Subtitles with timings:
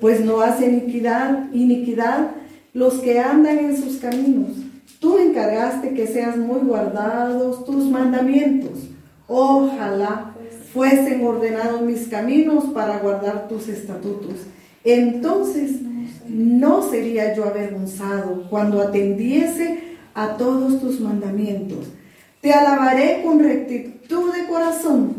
[0.00, 2.30] Pues no hacen iniquidad, iniquidad
[2.72, 4.50] los que andan en sus caminos.
[5.00, 8.88] Tú encargaste que seas muy guardados tus mandamientos.
[9.26, 10.34] Ojalá
[10.72, 14.34] fuesen ordenados mis caminos para guardar tus estatutos.
[14.84, 15.80] Entonces
[16.28, 21.86] no sería yo avergonzado cuando atendiese a todos tus mandamientos.
[22.40, 25.14] Te alabaré con rectitud de corazón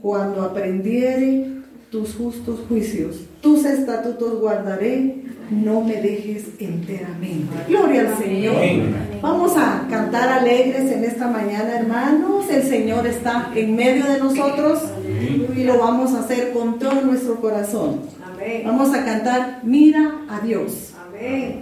[0.00, 1.53] cuando aprendiere
[1.94, 3.20] tus justos juicios.
[3.40, 5.14] Tus estatutos guardaré,
[5.48, 7.54] no me dejes enteramente.
[7.68, 8.56] Gloria al Señor.
[9.22, 12.50] Vamos a cantar alegres en esta mañana, hermanos.
[12.50, 14.80] El Señor está en medio de nosotros
[15.56, 18.00] y lo vamos a hacer con todo nuestro corazón.
[18.64, 20.94] Vamos a cantar Mira a Dios.
[20.98, 21.60] Amén.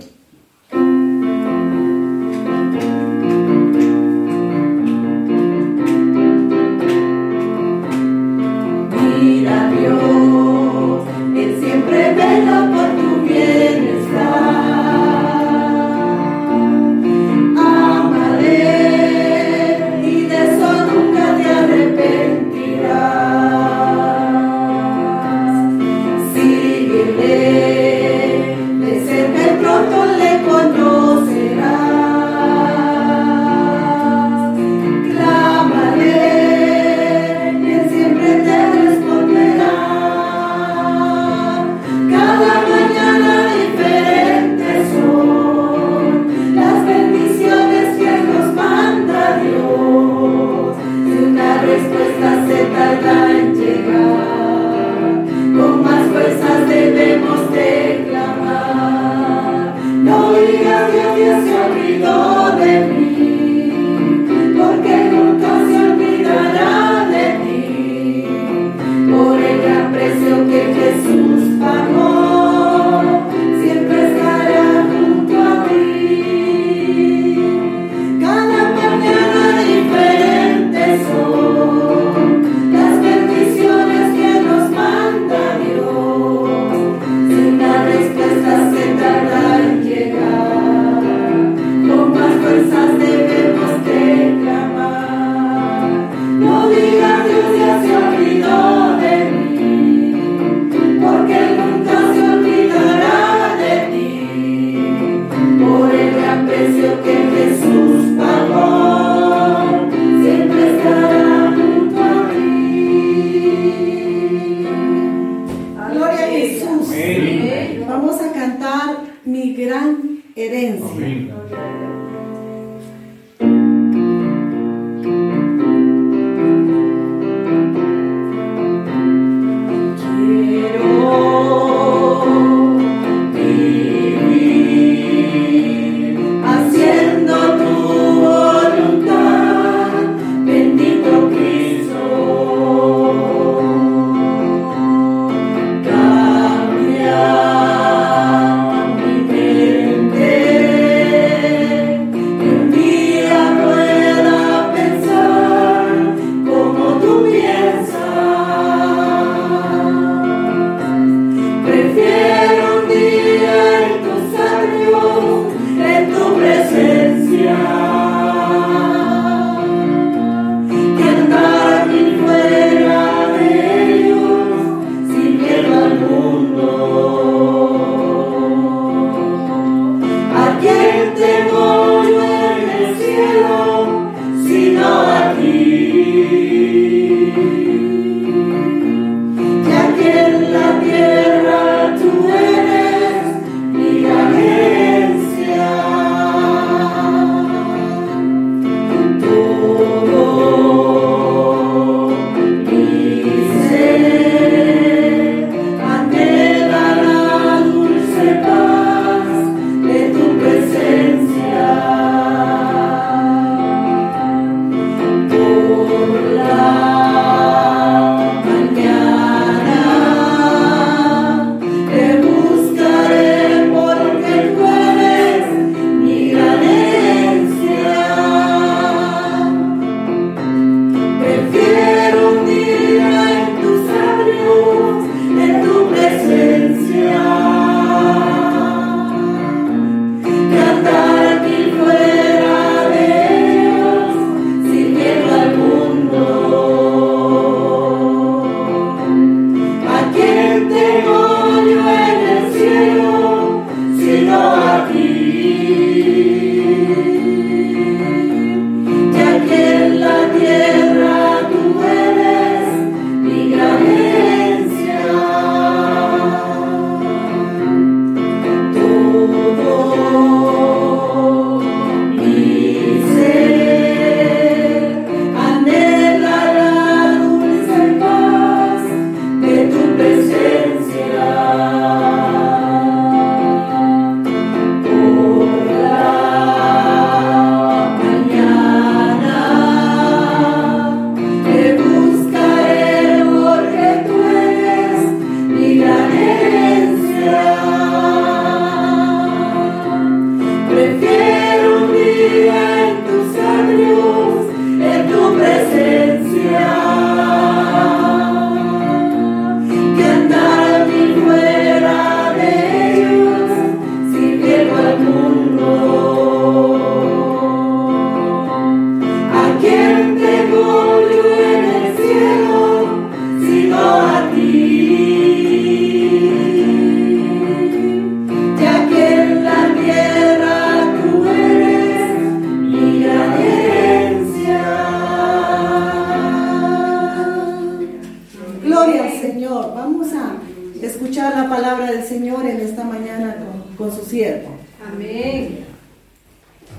[339.63, 339.75] Señor.
[339.75, 340.37] Vamos a
[340.81, 344.57] escuchar la palabra del Señor en esta mañana con, con su siervo.
[344.87, 345.65] Amén.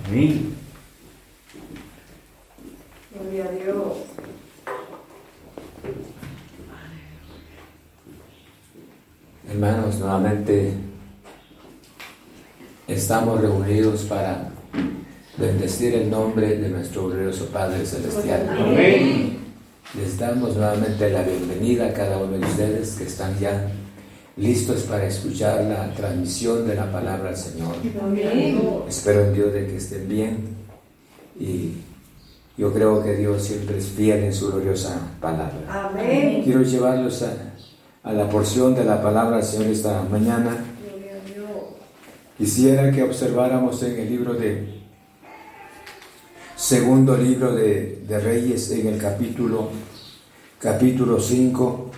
[0.08, 0.54] Amén.
[3.14, 3.98] Gloria a Dios.
[9.50, 10.74] Hermanos, nuevamente
[12.88, 14.50] estamos reunidos para
[15.38, 18.50] bendecir el nombre de nuestro glorioso Padre Celestial.
[18.50, 19.43] Amén.
[19.96, 23.70] Les damos nuevamente la bienvenida a cada uno de ustedes que están ya
[24.38, 27.76] listos para escuchar la transmisión de la palabra del Señor.
[28.02, 28.60] Amén.
[28.88, 30.56] Espero en Dios de que estén bien
[31.40, 31.74] y
[32.58, 35.62] yo creo que Dios siempre es fiel en su gloriosa palabra.
[35.70, 36.42] Amén.
[36.44, 37.54] Quiero llevarlos a,
[38.02, 40.58] a la porción de la palabra del Señor esta mañana.
[42.36, 44.83] Quisiera que observáramos en el libro de
[46.64, 49.68] segundo libro de, Reyes en el capítulo,
[50.60, 51.92] capítulo 5.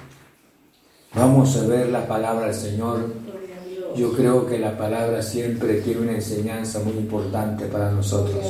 [1.13, 3.13] Vamos a ver la palabra del Señor.
[3.95, 8.43] Yo creo que la palabra siempre tiene una enseñanza muy importante para nosotros.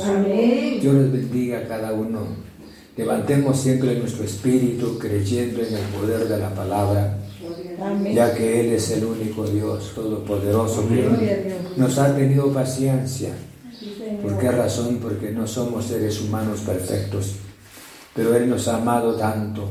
[0.80, 2.20] Dios les bendiga a cada uno.
[2.96, 7.18] Levantemos siempre nuestro espíritu creyendo en el poder de la palabra,
[8.10, 13.34] ya que Él es el único Dios todopoderoso que nos ha tenido paciencia
[14.22, 14.98] ¿Por qué razón?
[15.02, 17.36] Porque no somos seres humanos perfectos,
[18.14, 19.68] pero Él nos ha amado tanto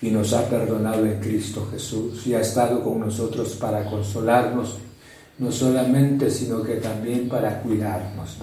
[0.00, 4.76] y nos ha perdonado en Cristo Jesús y ha estado con nosotros para consolarnos,
[5.38, 8.38] no solamente, sino que también para cuidarnos.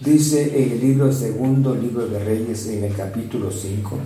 [0.00, 3.96] Dice en el libro segundo, libro de Reyes, en el capítulo 5.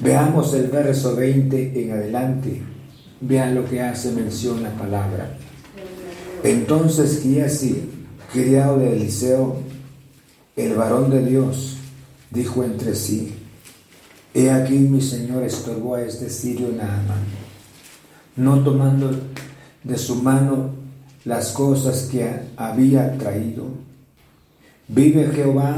[0.00, 2.62] Veamos el verso 20 en adelante.
[3.20, 5.36] Vean lo que hace mención la palabra.
[6.42, 8.03] Entonces así
[8.34, 9.56] criado de Eliseo,
[10.56, 11.76] el varón de Dios,
[12.32, 13.32] dijo entre sí,
[14.34, 17.22] He aquí mi Señor estorbó a este sirio Naaman,
[18.34, 19.08] no tomando
[19.84, 20.70] de su mano
[21.24, 23.68] las cosas que había traído.
[24.88, 25.76] Vive Jehová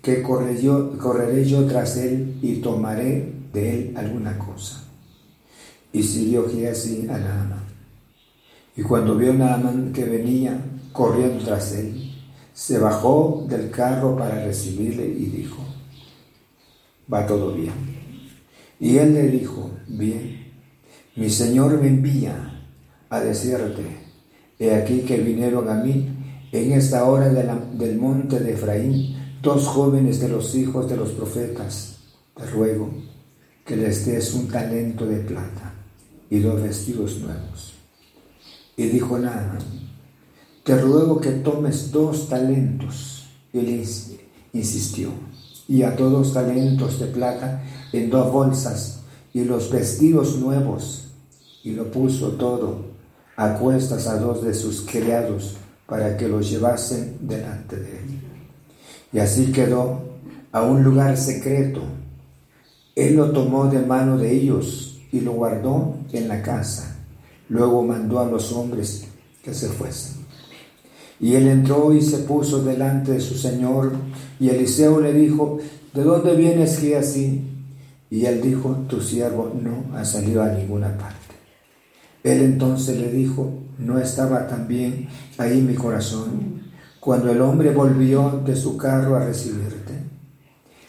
[0.00, 4.84] que correré yo tras él y tomaré de él alguna cosa.
[5.92, 7.64] Y siguió así a Naaman.
[8.74, 10.58] Y cuando vio Naaman que venía,
[10.92, 12.12] corriendo tras él,
[12.52, 15.64] se bajó del carro para recibirle y dijo,
[17.12, 17.72] va todo bien.
[18.78, 20.52] Y él le dijo, bien,
[21.16, 22.62] mi Señor me envía
[23.08, 23.82] a decirte,
[24.58, 26.08] he aquí que vinieron a mí
[26.52, 31.98] en esta hora del monte de Efraín dos jóvenes de los hijos de los profetas.
[32.36, 32.90] Te ruego
[33.64, 35.74] que les des un talento de plata
[36.28, 37.74] y dos vestidos nuevos.
[38.76, 39.58] Y dijo nada
[40.64, 43.26] te ruego que tomes dos talentos.
[43.52, 43.84] Él
[44.52, 45.10] insistió,
[45.66, 47.62] y a dos talentos de plata
[47.92, 49.00] en dos bolsas
[49.32, 51.08] y los vestidos nuevos,
[51.62, 52.90] y lo puso todo
[53.36, 58.20] a cuestas a dos de sus criados para que los llevasen delante de él.
[59.12, 60.00] Y así quedó
[60.52, 61.82] a un lugar secreto.
[62.94, 66.96] Él lo tomó de mano de ellos y lo guardó en la casa.
[67.48, 69.06] Luego mandó a los hombres
[69.42, 70.19] que se fuesen.
[71.20, 73.92] Y él entró y se puso delante de su señor.
[74.38, 75.58] Y Eliseo le dijo,
[75.92, 77.46] ¿de dónde vienes que así?
[78.08, 81.16] Y él dijo, tu siervo no ha salido a ninguna parte.
[82.24, 85.08] Él entonces le dijo, ¿no estaba también
[85.38, 86.60] ahí mi corazón
[86.98, 89.94] cuando el hombre volvió de su carro a recibirte?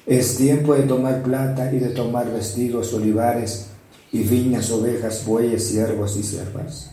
[0.05, 3.67] Es tiempo de tomar plata y de tomar vestidos, olivares
[4.11, 6.91] y viñas, ovejas, bueyes, siervos y siervas.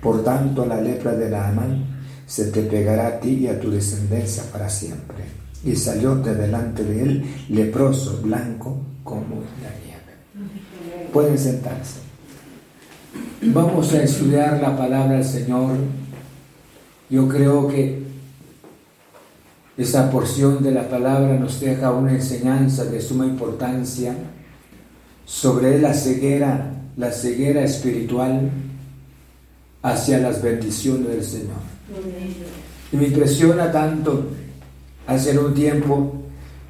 [0.00, 1.91] Por tanto, la lepra de Naaman
[2.32, 5.22] se te pegará a ti y a tu descendencia para siempre.
[5.66, 11.10] Y salió de delante de él leproso, blanco como la nieve.
[11.12, 12.00] Pueden sentarse.
[13.42, 15.72] Vamos a estudiar la palabra del Señor.
[17.10, 18.02] Yo creo que
[19.76, 24.14] esa porción de la palabra nos deja una enseñanza de suma importancia
[25.26, 28.48] sobre la ceguera, la ceguera espiritual
[29.82, 31.71] hacia las bendiciones del Señor.
[32.92, 34.28] Y me impresiona tanto,
[35.06, 36.22] hace un tiempo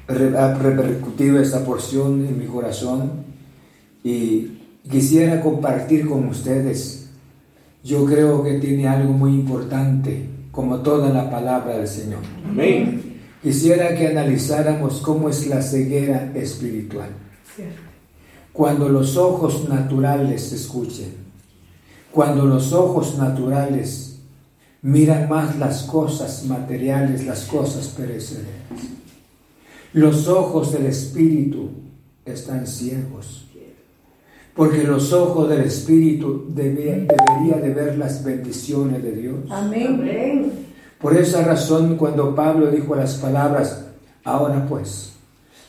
[0.07, 3.23] ha repercutido esta porción en mi corazón
[4.03, 7.09] y quisiera compartir con ustedes.
[7.83, 12.21] Yo creo que tiene algo muy importante, como toda la palabra del Señor.
[12.47, 13.21] Amén.
[13.41, 17.09] Quisiera que analizáramos cómo es la ceguera espiritual.
[18.53, 21.13] Cuando los ojos naturales escuchen,
[22.11, 24.12] cuando los ojos naturales
[24.83, 28.47] miran más las cosas materiales, las cosas perecederas.
[29.93, 31.69] Los ojos del Espíritu
[32.25, 33.47] están ciegos.
[34.55, 39.39] Porque los ojos del Espíritu deberían debería de ver las bendiciones de Dios.
[39.49, 40.51] Amén.
[40.99, 43.85] Por esa razón, cuando Pablo dijo las palabras,
[44.23, 45.13] ahora pues,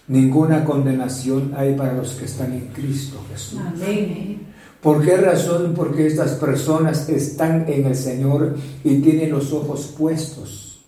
[0.07, 3.59] ninguna condenación hay para los que están en Cristo Jesús.
[3.59, 4.54] Amén.
[4.85, 5.73] ¿Por qué razón?
[5.75, 10.85] Porque estas personas están en el Señor y tienen los ojos puestos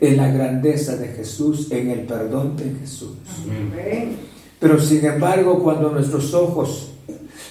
[0.00, 3.14] en la grandeza de Jesús, en el perdón de Jesús.
[4.58, 6.90] Pero sin embargo, cuando nuestros ojos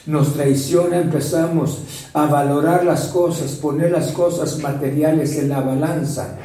[0.06, 1.80] nos traiciona, empezamos
[2.14, 6.40] a valorar las cosas, poner las cosas materiales en la balanza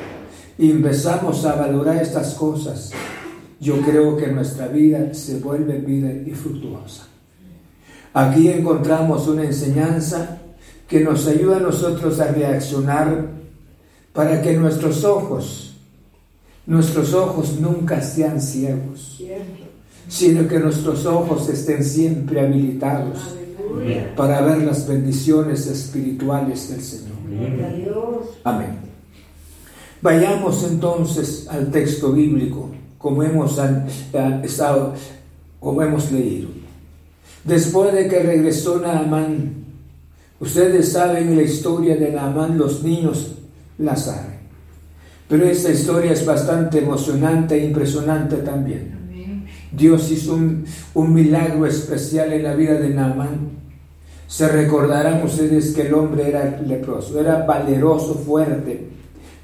[0.56, 2.92] y empezamos a valorar estas cosas,
[3.58, 7.08] yo creo que nuestra vida se vuelve vida infructuosa.
[8.14, 10.38] Aquí encontramos una enseñanza
[10.88, 13.26] que nos ayuda a nosotros a reaccionar
[14.12, 15.74] para que nuestros ojos,
[16.64, 19.20] nuestros ojos nunca sean ciegos,
[20.06, 23.18] sino que nuestros ojos estén siempre habilitados
[24.16, 27.14] para ver las bendiciones espirituales del Señor.
[28.44, 28.78] Amén.
[30.00, 33.58] Vayamos entonces al texto bíblico, como hemos
[34.44, 34.94] estado,
[35.58, 36.63] como hemos leído.
[37.44, 39.64] Después de que regresó Naamán,
[40.40, 43.36] ustedes saben la historia de Naamán, los niños
[43.78, 44.34] la saben.
[45.28, 49.02] Pero esta historia es bastante emocionante e impresionante también.
[49.72, 50.64] Dios hizo un,
[50.94, 53.54] un milagro especial en la vida de Naamán
[54.26, 58.88] se recordarán ustedes que el hombre era leproso, era valeroso, fuerte,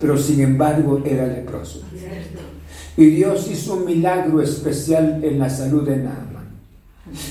[0.01, 1.83] pero sin embargo era leproso.
[2.97, 6.40] Y Dios hizo un milagro especial en la salud de Naaman,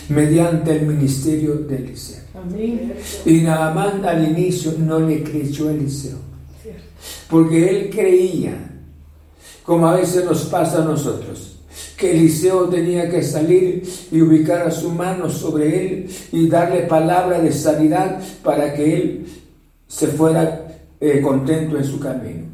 [0.10, 2.24] mediante el ministerio de Eliseo.
[3.26, 6.18] Y Naaman al inicio no le creyó a Eliseo,
[7.30, 8.54] porque él creía,
[9.64, 11.58] como a veces nos pasa a nosotros,
[11.98, 17.40] que Eliseo tenía que salir y ubicar a su mano sobre él y darle palabra
[17.40, 19.26] de sanidad para que él
[19.88, 22.46] se fuera eh, contento en su camino.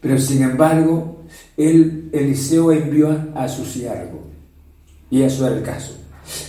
[0.00, 1.22] Pero sin embargo,
[1.56, 4.20] él, Eliseo envió a su siervo,
[5.10, 5.96] y eso era el caso.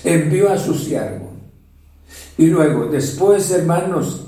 [0.03, 1.31] Envió a su siervo.
[2.37, 4.27] Y luego, después, hermanos,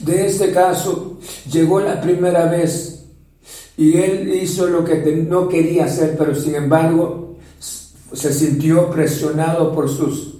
[0.00, 1.18] de este caso,
[1.50, 3.04] llegó la primera vez
[3.76, 4.96] y él hizo lo que
[5.28, 7.36] no quería hacer, pero sin embargo
[8.12, 10.32] se sintió presionado por sus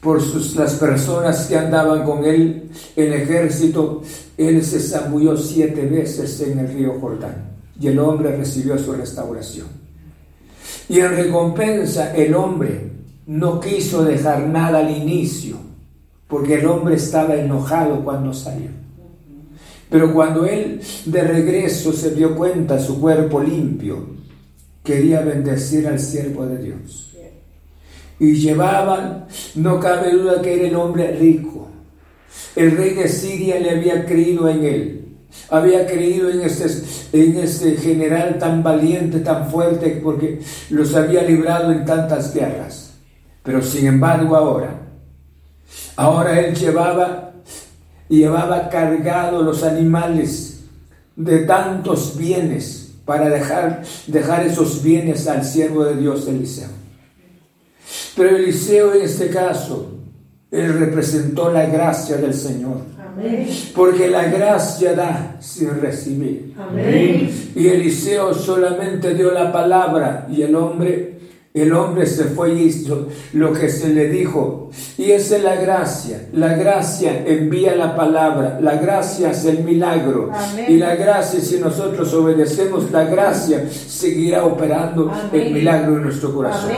[0.00, 4.02] por sus, las personas que andaban con él en ejército,
[4.36, 9.66] él se zambulló siete veces en el río Jordán y el hombre recibió su restauración.
[10.88, 12.92] Y en recompensa el hombre
[13.28, 15.58] no quiso dejar nada al inicio,
[16.26, 18.70] porque el hombre estaba enojado cuando salió.
[19.90, 24.06] Pero cuando él de regreso se dio cuenta su cuerpo limpio,
[24.82, 27.12] quería bendecir al siervo de Dios.
[28.18, 31.68] Y llevaban, no cabe duda que era el hombre rico.
[32.56, 35.04] El rey de Siria le había creído en él.
[35.50, 36.66] Había creído en este,
[37.12, 42.87] en este general tan valiente, tan fuerte, porque los había librado en tantas guerras.
[43.48, 44.78] Pero sin embargo ahora,
[45.96, 47.32] ahora él llevaba
[48.10, 50.64] llevaba cargado los animales
[51.16, 56.68] de tantos bienes para dejar, dejar esos bienes al siervo de Dios Eliseo.
[58.14, 59.94] Pero Eliseo en este caso,
[60.50, 62.82] él representó la gracia del Señor.
[63.74, 66.54] Porque la gracia da sin recibir.
[67.56, 71.17] Y Eliseo solamente dio la palabra y el hombre
[71.60, 74.70] el hombre se fue y hizo lo que se le dijo.
[74.96, 76.28] Y esa es la gracia.
[76.32, 78.58] La gracia envía la palabra.
[78.60, 80.30] La gracia es el milagro.
[80.68, 86.70] Y la gracia, si nosotros obedecemos, la gracia seguirá operando el milagro en nuestro corazón.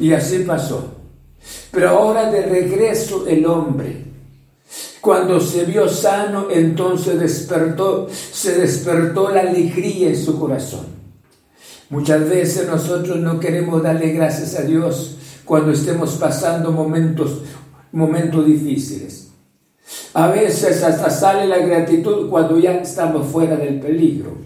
[0.00, 0.92] Y así pasó.
[1.70, 4.04] Pero ahora de regreso el hombre.
[5.00, 11.01] Cuando se vio sano, entonces despertó, se despertó la alegría en su corazón.
[11.92, 17.42] Muchas veces nosotros no queremos darle gracias a Dios cuando estemos pasando momentos,
[17.92, 19.30] momentos difíciles.
[20.14, 24.38] A veces hasta sale la gratitud cuando ya estamos fuera del peligro.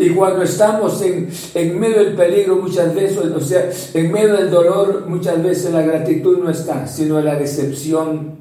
[0.00, 4.50] Y cuando estamos en, en, medio del peligro muchas veces, o sea, en medio del
[4.50, 8.38] dolor, muchas veces la gratitud no está, sino la decepción.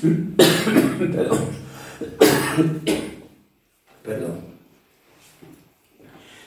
[1.12, 1.38] Perdón.
[4.02, 4.55] Perdón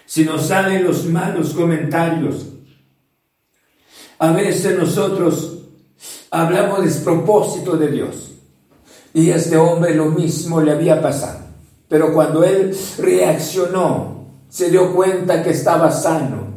[0.10, 2.48] si nos salen los malos comentarios.
[4.18, 5.60] A veces nosotros
[6.32, 8.32] hablamos despropósito de Dios.
[9.14, 11.42] Y a este hombre lo mismo le había pasado.
[11.88, 16.48] Pero cuando él reaccionó, se dio cuenta que estaba sano,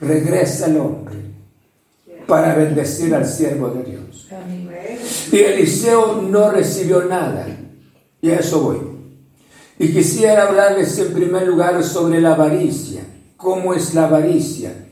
[0.00, 1.16] regresa el hombre.
[2.26, 4.28] para bendecir al siervo de Dios.
[5.30, 7.46] Y Eliseo no recibió nada.
[8.22, 8.95] Y a eso voy.
[9.78, 13.02] Y quisiera hablarles en primer lugar sobre la avaricia.
[13.36, 14.86] ¿Cómo es la avaricia?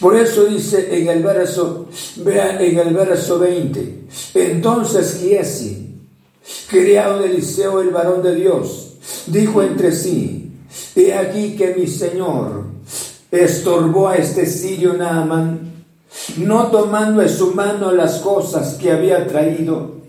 [0.00, 5.96] Por eso dice en el verso, vean en el verso 20, entonces Giesi,
[6.68, 8.94] criado de Eliseo el varón de Dios,
[9.26, 10.52] dijo entre sí,
[10.94, 12.64] he aquí que mi Señor
[13.30, 15.84] estorbó a este sirio Naaman,
[16.36, 20.02] no tomando en su mano las cosas que había traído.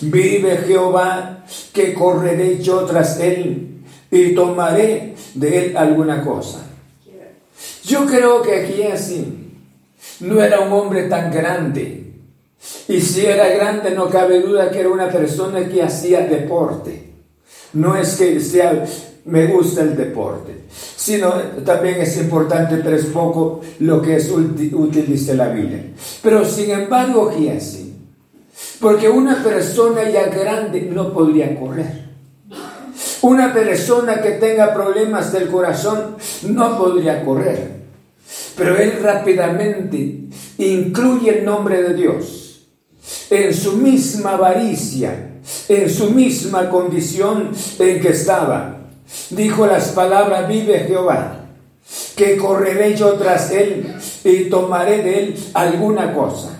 [0.00, 6.66] Vive Jehová que correré yo tras él y tomaré de él alguna cosa.
[7.84, 9.40] Yo creo que aquí así
[10.20, 12.12] no era un hombre tan grande.
[12.88, 17.10] Y si era grande, no cabe duda que era una persona que hacía deporte.
[17.72, 18.84] No es que sea,
[19.24, 20.52] me gusta el deporte,
[20.96, 21.32] sino
[21.64, 25.84] también es importante, pero es poco lo que es útil, dice la Biblia.
[26.22, 27.89] Pero sin embargo, aquí así.
[28.80, 32.08] Porque una persona ya grande no podría correr.
[33.22, 36.16] Una persona que tenga problemas del corazón
[36.48, 37.80] no podría correr.
[38.56, 40.20] Pero él rápidamente
[40.58, 42.66] incluye el nombre de Dios
[43.28, 45.32] en su misma avaricia,
[45.68, 48.78] en su misma condición en que estaba.
[49.30, 51.46] Dijo las palabras, vive Jehová,
[52.16, 56.59] que correré yo tras él y tomaré de él alguna cosa.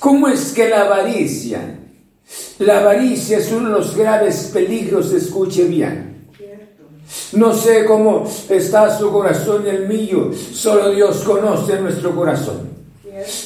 [0.00, 1.78] ¿Cómo es que la avaricia?
[2.58, 6.10] La avaricia es uno de los graves peligros, escuche bien
[7.32, 12.70] no sé cómo está su corazón y el mío, solo Dios conoce nuestro corazón.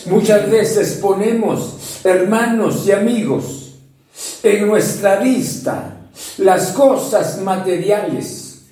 [0.06, 3.74] Muchas veces ponemos, hermanos y amigos,
[4.42, 5.96] en nuestra vista
[6.38, 8.62] las cosas materiales.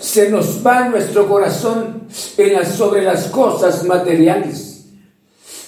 [0.00, 2.02] Se nos va nuestro corazón
[2.36, 4.73] en sobre las cosas materiales.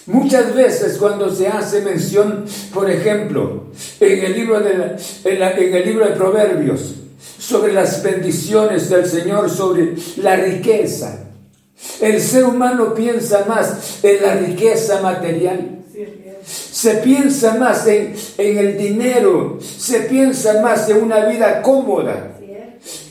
[0.07, 3.64] Muchas veces cuando se hace mención, por ejemplo,
[3.99, 6.95] en el libro de, en el libro de Proverbios,
[7.38, 11.25] sobre las bendiciones del Señor, sobre la riqueza.
[12.01, 15.81] El ser humano piensa más en la riqueza material.
[16.45, 22.37] Se piensa más en, en el dinero, se piensa más en una vida cómoda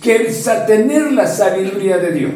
[0.05, 2.31] que el tener la sabiduría de Dios.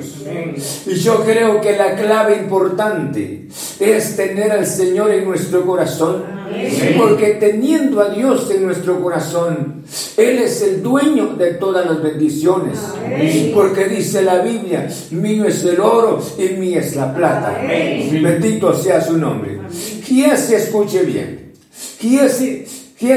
[0.88, 3.48] Y yo creo que la clave importante
[3.80, 6.40] es tener al Señor en nuestro corazón.
[6.98, 9.84] Porque teniendo a Dios en nuestro corazón,
[10.18, 12.80] Él es el dueño de todas las bendiciones.
[13.54, 17.62] Porque dice la Biblia, mío es el oro y mía es la plata.
[17.62, 19.60] Bendito sea su nombre.
[20.36, 21.54] se escuche bien.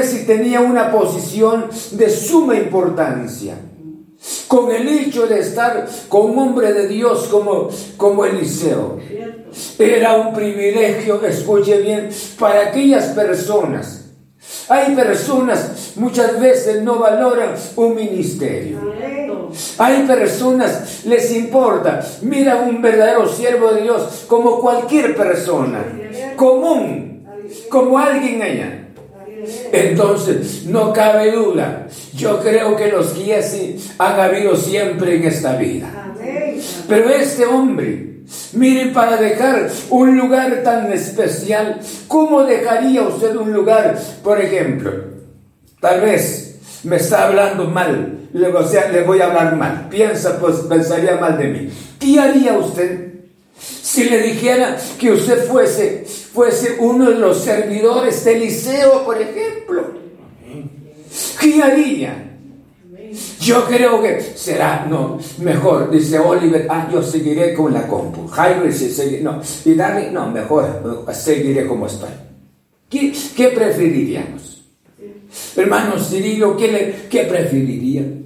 [0.03, 3.55] si tenía una posición de suma importancia
[4.47, 8.99] con el hecho de estar con un hombre de Dios como, como Eliseo.
[9.77, 13.99] Era un privilegio, escuche bien, para aquellas personas.
[14.69, 18.79] Hay personas muchas veces no valoran un ministerio.
[19.77, 25.83] Hay personas les importa, mira un verdadero siervo de Dios como cualquier persona,
[26.35, 27.27] común,
[27.69, 28.82] como alguien allá.
[29.71, 31.87] Entonces, no cabe duda.
[32.13, 33.55] Yo creo que los guías
[33.97, 35.89] han habido siempre en esta vida.
[36.87, 38.19] Pero este hombre,
[38.53, 44.91] miren, para dejar un lugar tan especial, ¿cómo dejaría usted un lugar, por ejemplo?
[45.79, 49.87] Tal vez me está hablando mal, o sea, le voy a hablar mal.
[49.89, 51.69] Piensa, pues pensaría mal de mí.
[51.99, 53.12] ¿Qué haría usted?
[53.93, 59.91] Si le dijera que usted fuese, fuese uno de los servidores de Eliseo, por ejemplo,
[61.39, 62.39] ¿qué haría?
[63.39, 68.25] Yo creo que será, no, mejor, dice Oliver, ah, yo seguiré con la compu.
[68.29, 72.09] Jaime dice, no, y Dani, no, mejor, seguiré como estoy.
[72.89, 74.65] ¿Qué, preferiríamos?
[75.55, 78.22] Hermanos, ¿qué, ¿qué preferirían?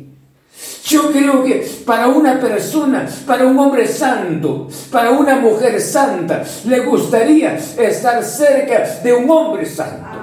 [0.88, 6.80] Yo creo que para una persona, para un hombre santo, para una mujer santa, le
[6.80, 10.18] gustaría estar cerca de un hombre santo.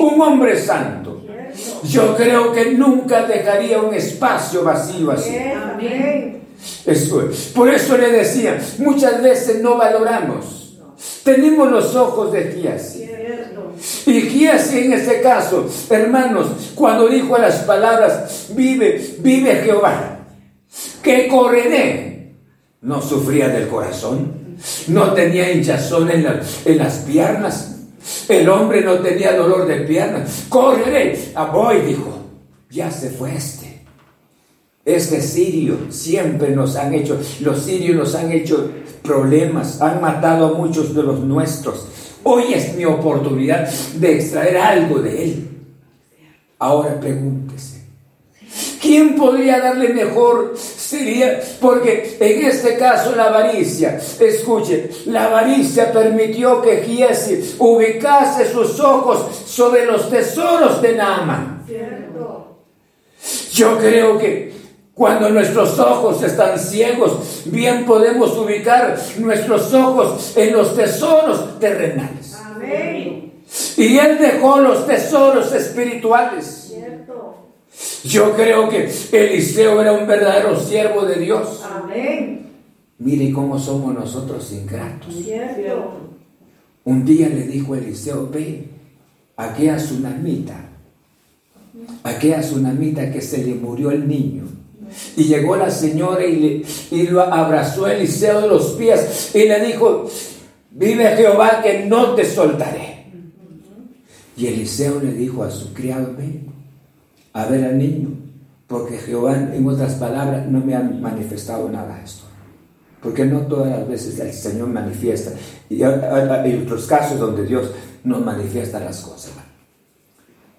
[0.00, 1.20] Un hombre santo.
[1.84, 5.36] Yo creo que nunca dejaría un espacio vacío así.
[7.54, 10.78] Por eso le decía, muchas veces no valoramos.
[11.22, 12.60] Tenemos los ojos de.
[12.62, 13.23] Y
[14.04, 20.18] Giesi en este caso, hermanos, cuando dijo las palabras, vive, vive Jehová,
[21.02, 22.34] que correré,
[22.82, 24.56] no sufría del corazón,
[24.88, 26.26] no tenía hinchazón en,
[26.64, 27.74] en las piernas,
[28.28, 32.18] el hombre no tenía dolor de piernas, correré, a ah, voy, dijo,
[32.70, 33.74] ya se fue este.
[34.84, 38.70] Este sirio siempre nos han hecho, los sirios nos han hecho
[39.02, 41.86] problemas, han matado a muchos de los nuestros.
[42.24, 45.48] Hoy es mi oportunidad de extraer algo de él.
[46.58, 47.84] Ahora pregúntese,
[48.80, 50.54] ¿quién podría darle mejor?
[50.56, 58.80] Sería, porque en este caso la avaricia, escuche, la avaricia permitió que Giesi ubicase sus
[58.80, 61.64] ojos sobre los tesoros de Naaman.
[63.52, 64.52] Yo creo que
[64.94, 72.38] cuando nuestros ojos están ciegos, bien podemos ubicar nuestros ojos en los tesoros terrenales.
[72.44, 73.32] Amén.
[73.76, 76.76] Y Él dejó los tesoros espirituales.
[78.04, 81.64] Yo creo que Eliseo era un verdadero siervo de Dios.
[81.64, 82.52] Amén.
[82.98, 85.12] Mire cómo somos nosotros ingratos.
[86.84, 88.68] Un día le dijo Eliseo, ve,
[89.36, 90.54] aquella tsunamita,
[92.04, 94.44] aquella tsunamita que se le murió el niño
[95.16, 96.64] y llegó la señora y,
[97.10, 100.08] lo abrazó Eliseo de los pies y le dijo,
[100.70, 103.04] vive Jehová que no te soltaré.
[104.36, 106.52] Y Eliseo le dijo a su criado, ven
[107.32, 108.08] a ver al niño,
[108.66, 112.24] porque Jehová, en otras palabras, no me ha manifestado nada esto.
[113.00, 115.32] Porque no todas las veces el Señor manifiesta.
[115.68, 117.70] Y hay otros casos donde Dios
[118.02, 119.32] nos manifiesta las cosas.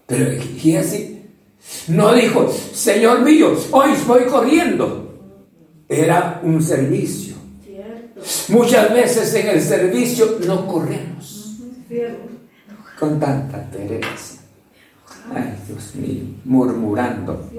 [0.06, 0.32] Pero
[0.64, 1.15] y así
[1.88, 5.02] no dijo, Señor mío, hoy voy corriendo.
[5.88, 7.36] Era un servicio.
[8.50, 11.60] Muchas veces en el servicio no corremos.
[13.00, 14.42] Con tanta pereza.
[15.34, 17.50] Ay, Dios mío, murmurando.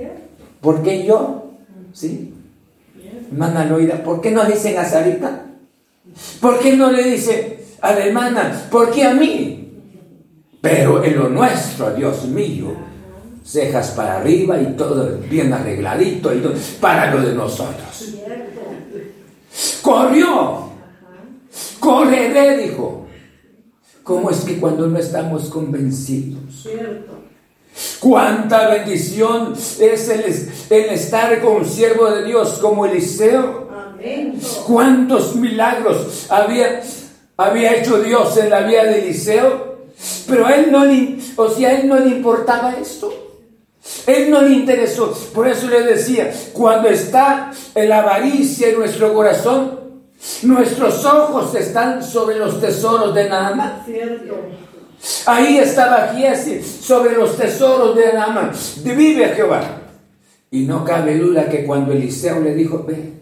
[0.60, 1.52] ¿Por qué yo?
[1.92, 2.32] ¿Sí?
[3.30, 5.46] Hermana Loida, ¿por qué no dicen a Sarita?
[6.40, 8.68] ¿Por qué no le dice a la hermana?
[8.70, 9.72] ¿Por qué a mí?
[10.60, 12.74] Pero en lo nuestro, Dios mío,
[13.46, 18.14] cejas para arriba y todo bien arregladito y todo, para lo de nosotros.
[19.82, 20.70] Corrió,
[21.78, 23.06] correré, dijo.
[24.02, 26.68] ¿Cómo es que cuando no estamos convencidos?
[27.98, 33.66] Cuánta bendición es el, estar con un siervo de Dios como Eliseo.
[34.64, 39.76] Cuántos milagros había, hecho Dios en la vida de Eliseo.
[40.28, 43.25] Pero él no le, o sea, a él no le importaba esto.
[44.06, 45.12] Él no le interesó.
[45.34, 49.80] Por eso le decía, cuando está la avaricia en nuestro corazón,
[50.42, 53.84] nuestros ojos están sobre los tesoros de Naaman.
[55.26, 58.52] Ahí estaba Giesi sobre los tesoros de Naaman.
[58.82, 59.82] Vive Jehová.
[60.50, 63.12] Y no cabe duda que cuando Eliseo le dijo, ve,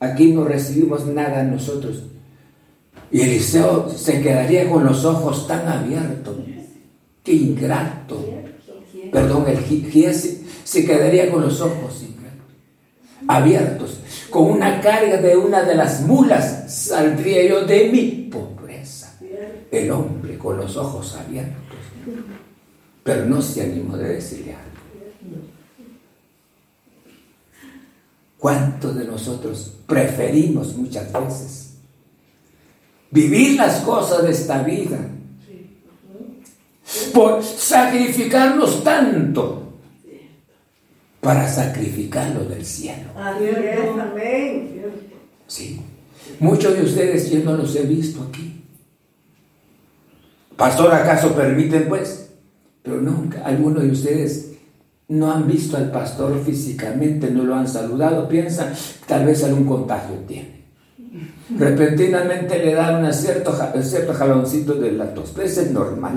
[0.00, 2.02] aquí no recibimos nada nosotros.
[3.10, 6.36] Y Eliseo se quedaría con los ojos tan abiertos.
[7.22, 8.18] Qué ingrato
[9.14, 12.02] perdón, el Giesi se quedaría con los ojos
[13.28, 14.00] abiertos.
[14.28, 19.16] Con una carga de una de las mulas saldría yo de mi pobreza.
[19.70, 21.54] El hombre con los ojos abiertos.
[23.04, 24.64] Pero no se animó de decirle algo.
[28.38, 31.74] ¿Cuántos de nosotros preferimos muchas veces
[33.10, 34.98] vivir las cosas de esta vida
[37.12, 39.64] por sacrificarnos tanto
[41.20, 43.10] para sacrificarlo del cielo.
[45.46, 45.80] Sí.
[46.38, 48.62] Muchos de ustedes yo no los he visto aquí.
[50.56, 52.30] Pastor, ¿acaso permiten pues?
[52.82, 54.52] Pero nunca, algunos de ustedes
[55.08, 58.74] no han visto al pastor físicamente, no lo han saludado, piensan,
[59.06, 60.63] tal vez algún contagio tiene.
[61.56, 65.32] Repentinamente le dan un cierto, cierto jaloncito de la tos.
[65.42, 66.14] Eso es normal.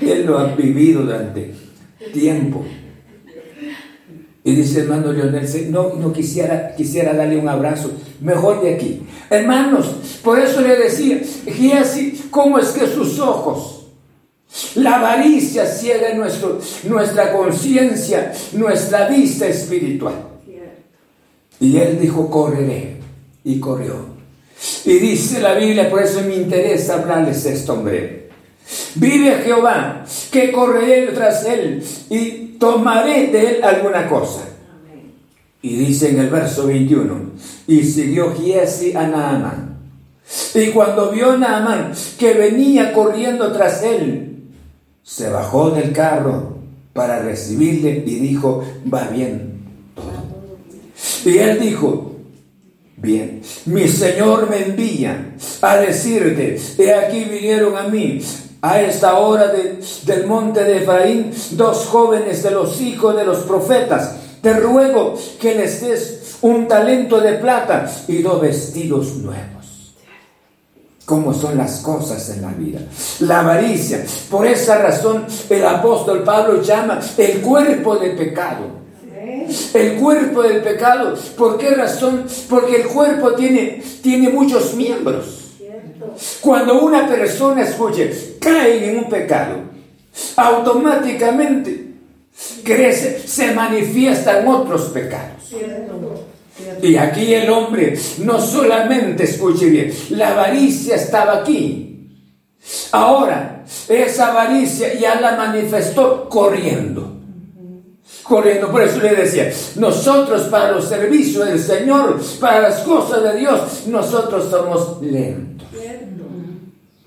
[0.00, 1.54] Él lo ha vivido durante
[2.12, 2.64] tiempo.
[4.46, 9.02] Y dice hermano Leonel, no, no quisiera, quisiera darle un abrazo, mejor de aquí.
[9.30, 11.20] Hermanos, por eso le decía,
[11.80, 13.86] así, ¿cómo es que sus ojos,
[14.74, 20.14] la avaricia ciega nuestro, nuestra conciencia, nuestra vista espiritual?
[21.58, 22.98] Y él dijo, correré,
[23.44, 24.13] y corrió.
[24.84, 28.28] Y dice la Biblia, por eso me interesa hablarles esto, hombre.
[28.96, 34.42] Vive Jehová, que correré tras él y tomaré de él alguna cosa.
[35.62, 37.30] Y dice en el verso 21,
[37.66, 39.78] y siguió Giesi a Naaman.
[40.54, 44.50] Y cuando vio Naaman que venía corriendo tras él,
[45.02, 46.58] se bajó del carro
[46.92, 49.54] para recibirle y dijo, va bien.
[51.24, 52.13] Y él dijo,
[53.04, 58.18] Bien, mi Señor me envía a decirte, he aquí vinieron a mí
[58.62, 59.52] a esta hora
[60.06, 65.54] del monte de Efraín dos jóvenes de los hijos de los profetas te ruego que
[65.54, 69.94] les des un talento de plata y dos vestidos nuevos.
[71.04, 72.80] ¿Cómo son las cosas en la vida?
[73.20, 74.02] La avaricia.
[74.30, 78.83] Por esa razón el apóstol Pablo llama el cuerpo de pecado.
[79.74, 81.14] El cuerpo del pecado.
[81.36, 82.26] ¿Por qué razón?
[82.48, 85.44] Porque el cuerpo tiene, tiene muchos miembros.
[86.40, 89.56] Cuando una persona, escuche, cae en un pecado,
[90.36, 91.94] automáticamente
[92.62, 95.54] crece, se manifiestan otros pecados.
[96.82, 102.10] Y aquí el hombre no solamente, escuche bien, la avaricia estaba aquí.
[102.92, 107.13] Ahora, esa avaricia ya la manifestó corriendo.
[108.24, 113.36] Corriendo, por eso le decía, nosotros para los servicios del Señor, para las cosas de
[113.36, 115.68] Dios, nosotros somos lentos.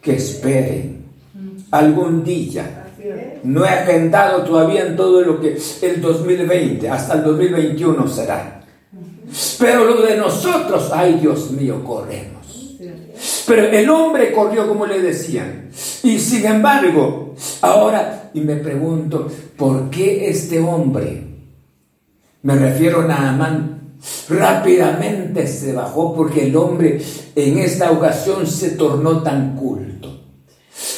[0.02, 1.06] Que esperen
[1.72, 2.86] algún día
[3.44, 8.62] no he agendado todavía en todo lo que el 2020, hasta el 2021 será.
[9.60, 12.37] Pero lo de nosotros, ay Dios mío, corremos.
[13.48, 15.70] Pero el hombre corrió como le decían.
[16.04, 21.24] Y sin embargo, ahora, y me pregunto, ¿por qué este hombre,
[22.42, 23.96] me refiero a Naamán,
[24.30, 26.14] rápidamente se bajó?
[26.14, 27.02] Porque el hombre
[27.36, 30.18] en esta ocasión se tornó tan culto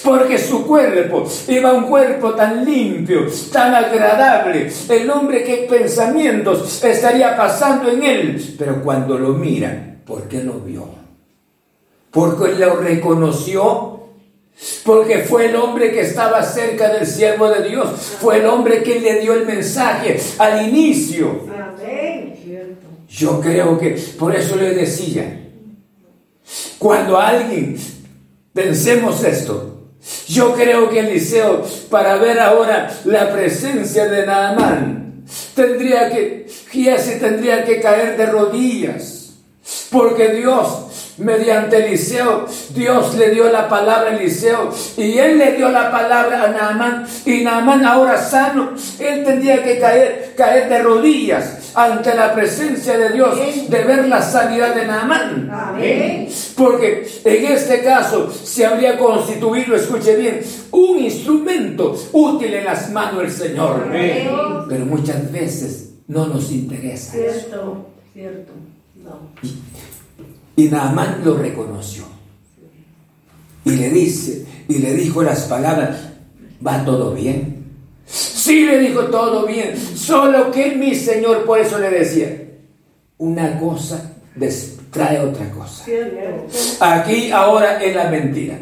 [0.04, 7.36] porque su cuerpo iba un cuerpo tan limpio, tan agradable, el hombre que pensamientos estaría
[7.36, 10.99] pasando en él, pero cuando lo mira, ¿por qué lo vio?
[12.12, 14.00] Porque lo reconoció
[14.84, 19.00] porque fue el hombre que estaba cerca del siervo de Dios, fue el hombre que
[19.00, 21.48] le dio el mensaje al inicio.
[23.08, 25.48] Yo creo que por eso le decía,
[26.78, 27.78] cuando alguien
[28.54, 29.80] pensemos esto,
[30.28, 35.24] yo creo que Eliseo, para ver ahora la presencia de Naamán,
[35.56, 39.34] tendría que, se tendría que caer de rodillas,
[39.92, 40.89] porque Dios,
[41.20, 46.44] mediante Eliseo, Dios le dio la palabra a Eliseo y él le dio la palabra
[46.44, 52.34] a Naamán y Naamán ahora sano, él tendría que caer, caer de rodillas ante la
[52.34, 53.38] presencia de Dios
[53.70, 55.78] de ver la sanidad de Naamán.
[56.56, 63.22] Porque en este caso se habría constituido, escuche bien, un instrumento útil en las manos
[63.22, 63.88] del Señor.
[64.68, 67.14] Pero muchas veces no nos interesa.
[67.14, 68.52] Cierto, cierto.
[69.42, 69.54] Y,
[70.60, 72.04] y Naamán lo reconoció.
[73.64, 76.10] Y le dice, y le dijo las palabras,
[76.66, 77.64] va todo bien.
[78.06, 82.46] Sí le dijo todo bien, solo que mi Señor, por eso le decía,
[83.20, 84.16] una cosa
[84.92, 85.86] trae otra cosa.
[86.82, 88.58] Aquí ahora es la mentira.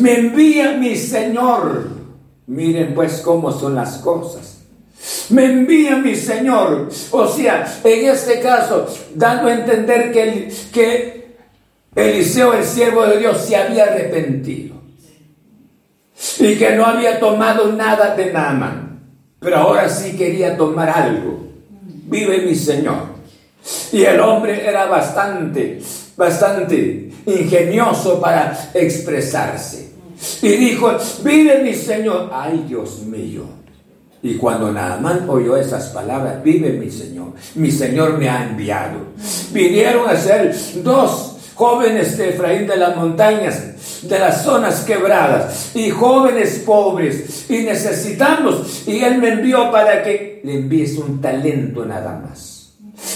[0.00, 1.88] Me envía mi Señor.
[2.46, 4.58] Miren pues cómo son las cosas.
[5.30, 6.88] Me envía mi Señor.
[7.10, 11.17] O sea, en este caso, dando a entender que, que
[11.98, 14.76] Eliseo, el siervo de Dios, se había arrepentido.
[16.38, 19.00] Y que no había tomado nada de Naaman.
[19.40, 21.48] Pero ahora sí quería tomar algo.
[21.80, 23.18] Vive mi Señor.
[23.92, 25.80] Y el hombre era bastante,
[26.16, 29.92] bastante ingenioso para expresarse.
[30.42, 32.30] Y dijo, vive mi Señor.
[32.32, 33.44] Ay, Dios mío.
[34.22, 38.98] Y cuando Naamán oyó esas palabras, vive mi Señor, mi Señor me ha enviado.
[39.52, 45.90] Vinieron a ser dos jóvenes de Efraín de las montañas, de las zonas quebradas, y
[45.90, 52.16] jóvenes pobres, y necesitamos, y Él me envió para que le envíes un talento nada
[52.16, 52.74] más.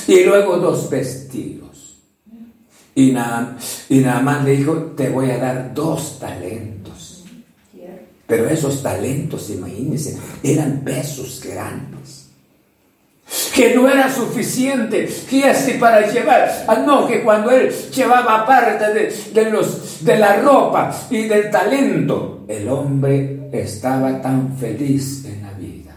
[0.09, 2.01] Y luego dos vestidos.
[2.97, 7.25] Y, Naamán, y le dijo, te voy a dar dos talentos.
[8.27, 12.22] Pero esos talentos, imagínense, eran pesos grandes
[13.55, 18.85] que no era suficiente, que así para llevar, ah, no, que cuando él llevaba parte
[19.33, 25.53] de, los, de la ropa y del talento, el hombre estaba tan feliz en la
[25.53, 25.93] vida.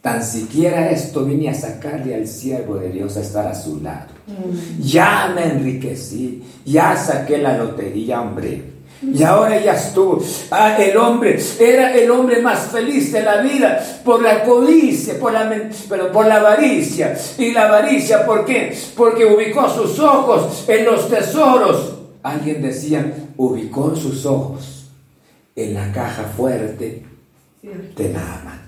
[0.00, 4.14] Tan siquiera esto vine a sacarle al siervo de Dios a estar a su lado.
[4.26, 4.82] Mm.
[4.82, 8.77] Ya me enriquecí, ya saqué la lotería, hombre.
[9.00, 10.22] Y ahora ya estuvo.
[10.50, 15.32] Ah, el hombre era el hombre más feliz de la vida por la codicia, por
[15.32, 17.16] la, pero por la avaricia.
[17.38, 18.76] Y la avaricia, ¿por qué?
[18.96, 21.94] Porque ubicó sus ojos en los tesoros.
[22.22, 24.90] Alguien decía, ubicó sus ojos
[25.54, 27.04] en la caja fuerte
[27.62, 28.60] de Naaman.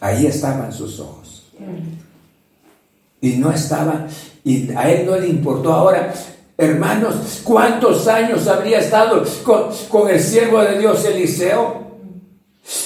[0.00, 1.52] Ahí estaban sus ojos.
[3.20, 4.06] Y no estaba,
[4.44, 6.12] y a él no le importó ahora
[6.60, 11.86] Hermanos, ¿cuántos años habría estado con, el siervo de Dios Eliseo?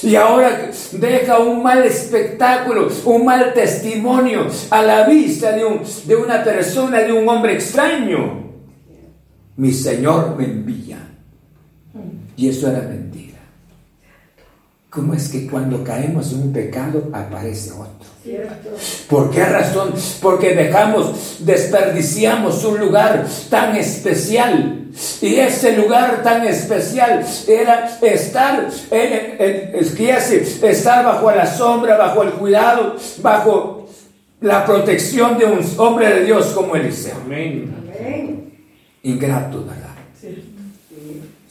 [0.02, 5.64] Y ahora deja un mal espectáculo, un mal testimonio a la vista de,
[6.04, 8.42] de una persona, de un hombre extraño.
[9.56, 10.98] Mi Señor me envía.
[12.37, 13.31] Y eso era mentira.
[14.92, 18.11] ¿Cómo es que cuando caemos en un pecado aparece otro?
[19.09, 19.94] ¿Por qué razón?
[20.20, 24.88] Porque dejamos, desperdiciamos un lugar tan especial.
[25.22, 29.74] Y ese lugar tan especial era estar, en,
[30.62, 33.88] estar bajo la sombra, bajo el cuidado, bajo
[34.42, 37.16] la protección de un hombre de Dios como Eliseo.
[37.24, 38.52] Amén.
[39.05, 39.88] Ingrato, ¿verdad?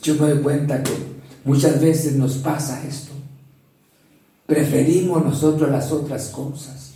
[0.04, 0.92] Yo me doy cuenta que
[1.44, 3.11] muchas veces nos pasa esto
[4.52, 6.94] Preferimos nosotros las otras cosas.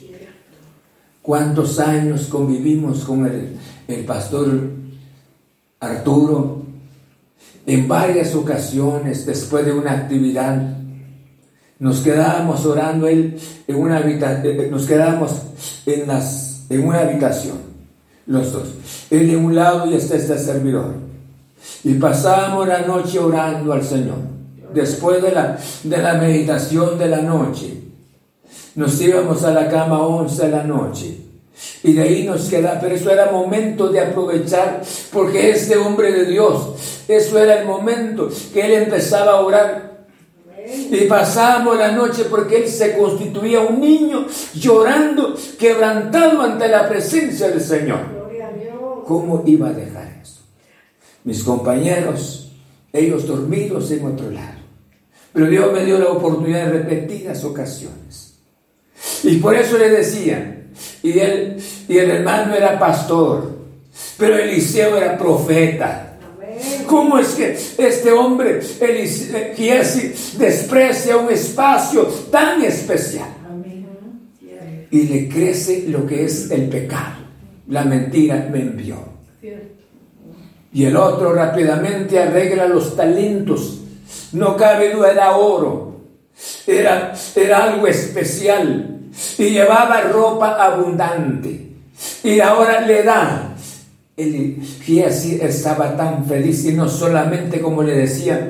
[1.21, 4.71] ¿Cuántos años convivimos con el, pastor
[5.79, 6.63] Arturo?
[7.65, 10.79] En varias ocasiones, después de una actividad,
[11.79, 15.41] nos quedábamos orando él en una habitación, eh, eh, nos quedábamos
[15.85, 17.59] en, las, en una habitación,
[18.27, 18.67] los dos.
[19.09, 20.95] Él de un lado y este, este servidor.
[21.85, 24.34] Y pasábamos la noche orando al Señor
[24.75, 27.81] después de la, de la meditación de la noche.
[28.75, 31.17] Nos íbamos a la cama 11 de la noche.
[31.83, 34.81] Y de ahí nos queda, pero eso era momento de aprovechar,
[35.13, 39.95] porque este hombre de Dios, eso era el momento que él empezaba a orar.
[40.67, 47.47] Y pasábamos la noche porque él se constituía un niño llorando, quebrantado ante la presencia
[47.49, 47.99] del Señor.
[49.05, 50.41] ¿Cómo iba a dejar eso?
[51.23, 52.51] Mis compañeros,
[52.91, 54.54] ellos dormidos en otro lado.
[55.35, 58.35] Pero Dios me dio la oportunidad en repetidas ocasiones.
[59.21, 60.63] Y por eso le decía,
[61.03, 61.57] y, él,
[61.89, 63.53] y el hermano era pastor,
[64.17, 66.17] pero Eliseo era profeta.
[66.87, 73.27] ¿Cómo es que este hombre, Giesi, desprecia un espacio tan especial?
[74.89, 77.25] Y le crece lo que es el pecado.
[77.67, 78.99] La mentira me envió.
[80.71, 83.81] Y el otro rápidamente arregla los talentos
[84.35, 85.95] no cabe duda, era oro.
[86.67, 88.99] Era, era algo especial.
[89.37, 91.71] Y llevaba ropa abundante.
[92.23, 93.55] Y ahora le da.
[94.17, 94.61] El
[95.05, 98.49] así estaba tan feliz y no solamente como le decía,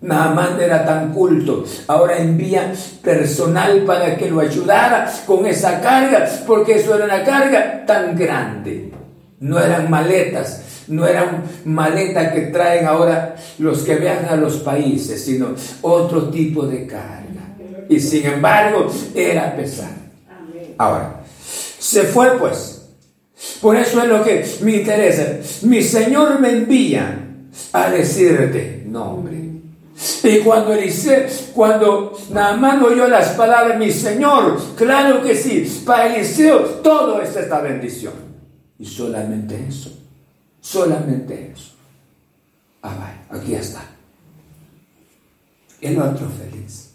[0.00, 1.64] más era tan culto.
[1.88, 2.72] Ahora envía
[3.02, 8.92] personal para que lo ayudara con esa carga, porque eso era una carga tan grande.
[9.40, 15.24] No eran maletas, no era maleta que traen ahora los que viajan a los países,
[15.24, 17.54] sino otro tipo de carga.
[17.88, 19.94] Y sin embargo, era pesado.
[20.76, 21.22] Ahora,
[21.78, 22.74] se fue pues.
[23.60, 25.38] Por eso es lo que me interesa.
[25.62, 27.18] Mi Señor me envía
[27.72, 29.36] a decirte, nombre.
[30.22, 36.60] Y cuando Eliseo, cuando Naamán oyó las palabras, mi Señor, claro que sí, para Eliseo
[36.82, 38.12] todo es esta bendición.
[38.78, 39.90] Y solamente eso.
[40.60, 41.74] Solamente eso.
[42.82, 43.82] Ah, aquí está.
[45.80, 46.90] El otro feliz.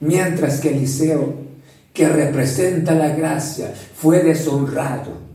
[0.00, 1.34] Mientras que Eliseo,
[1.92, 5.30] que representa la gracia, fue deshonrado.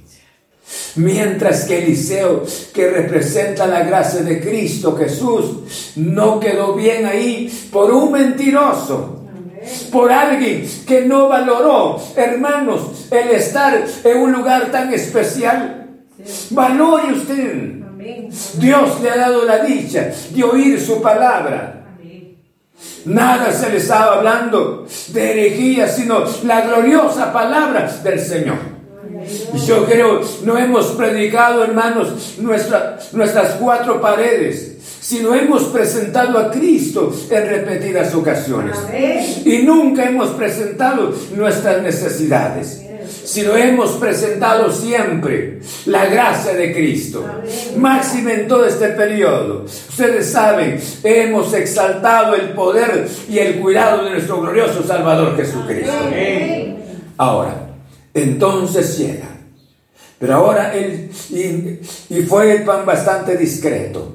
[0.95, 2.43] Mientras que Eliseo,
[2.73, 9.23] que representa la gracia de Cristo Jesús, no quedó bien ahí por un mentiroso,
[9.91, 15.84] por alguien que no valoró, hermanos, el estar en un lugar tan especial.
[16.51, 17.85] Valore usted.
[18.59, 21.71] Dios le ha dado la dicha de oír su palabra.
[23.05, 28.75] Nada se le estaba hablando de herejía, sino la gloriosa palabra del Señor.
[29.65, 37.47] Yo creo, no hemos predicado, hermanos, nuestras cuatro paredes, sino hemos presentado a Cristo en
[37.47, 38.77] repetidas ocasiones.
[39.45, 47.25] Y nunca hemos presentado nuestras necesidades sino hemos presentado siempre la gracia de Cristo.
[47.77, 49.65] Máxima en todo este periodo.
[49.65, 55.93] Ustedes saben, hemos exaltado el poder y el cuidado de nuestro glorioso Salvador Jesucristo.
[57.17, 57.67] Ahora,
[58.13, 59.29] entonces llega.
[60.19, 64.11] Pero ahora él, y, fue bastante discreto.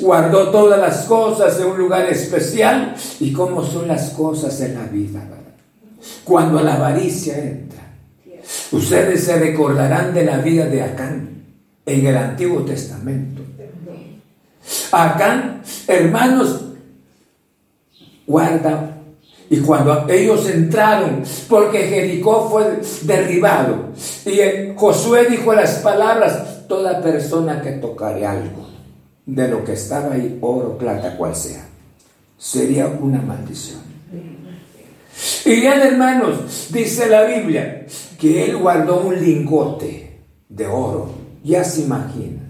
[0.00, 2.94] Guardó todas las cosas en un lugar especial.
[3.20, 5.22] ¿Y cómo son las cosas en la vida?
[6.24, 7.81] Cuando la avaricia entra
[8.72, 11.44] Ustedes se recordarán de la vida de Acán
[11.86, 13.42] en el Antiguo Testamento.
[14.92, 16.64] Acán, hermanos,
[18.26, 18.88] guarda.
[19.50, 23.90] Y cuando ellos entraron, porque Jericó fue derribado,
[24.24, 24.38] y
[24.74, 28.66] Josué dijo las palabras, toda persona que tocare algo
[29.26, 31.66] de lo que estaba ahí, oro, plata, cual sea,
[32.38, 33.91] sería una maldición.
[35.44, 37.86] Y bien, hermanos, dice la Biblia
[38.18, 41.10] que él guardó un lingote de oro.
[41.42, 42.42] Ya se imagina.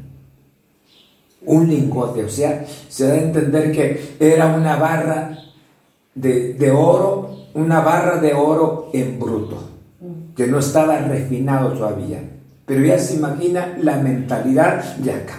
[1.44, 5.38] Un lingote, o sea, se da a entender que era una barra
[6.14, 9.70] de, de oro, una barra de oro en bruto,
[10.36, 12.22] que no estaba refinado todavía.
[12.66, 15.38] Pero ya se imagina la mentalidad de acá.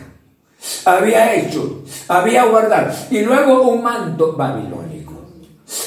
[0.86, 4.83] Había hecho, había guardado, y luego un manto babilónico.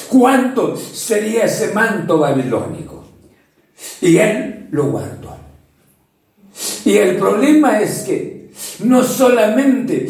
[0.09, 3.03] ¿Cuánto sería ese manto babilónico?
[4.01, 5.35] Y él lo guardó.
[6.85, 8.37] Y el problema es que
[8.79, 10.07] no solamente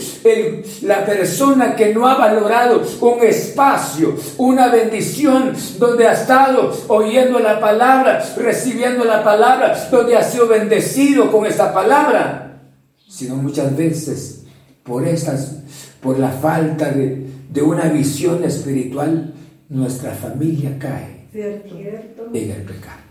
[0.83, 7.59] la persona que no ha valorado un espacio, una bendición, donde ha estado oyendo la
[7.59, 12.61] palabra, recibiendo la palabra, donde ha sido bendecido con esta palabra,
[13.07, 14.43] sino muchas veces
[14.83, 15.57] por estas,
[16.01, 17.25] por la falta de,
[17.61, 19.33] una visión espiritual,
[19.69, 23.07] nuestra familia cae en el pecado.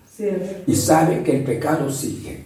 [0.67, 2.45] Y sabe que el pecado sigue.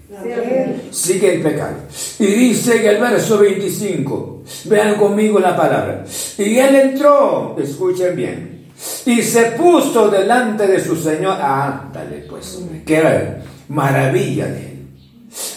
[0.90, 1.76] Sigue el pecado.
[2.18, 6.04] Y dice en el verso 25, vean conmigo la palabra.
[6.36, 8.66] Y él entró, escuchen bien,
[9.06, 11.40] y se puso delante de su Señor.
[11.40, 14.88] Ándale, pues, que era maravilla de él.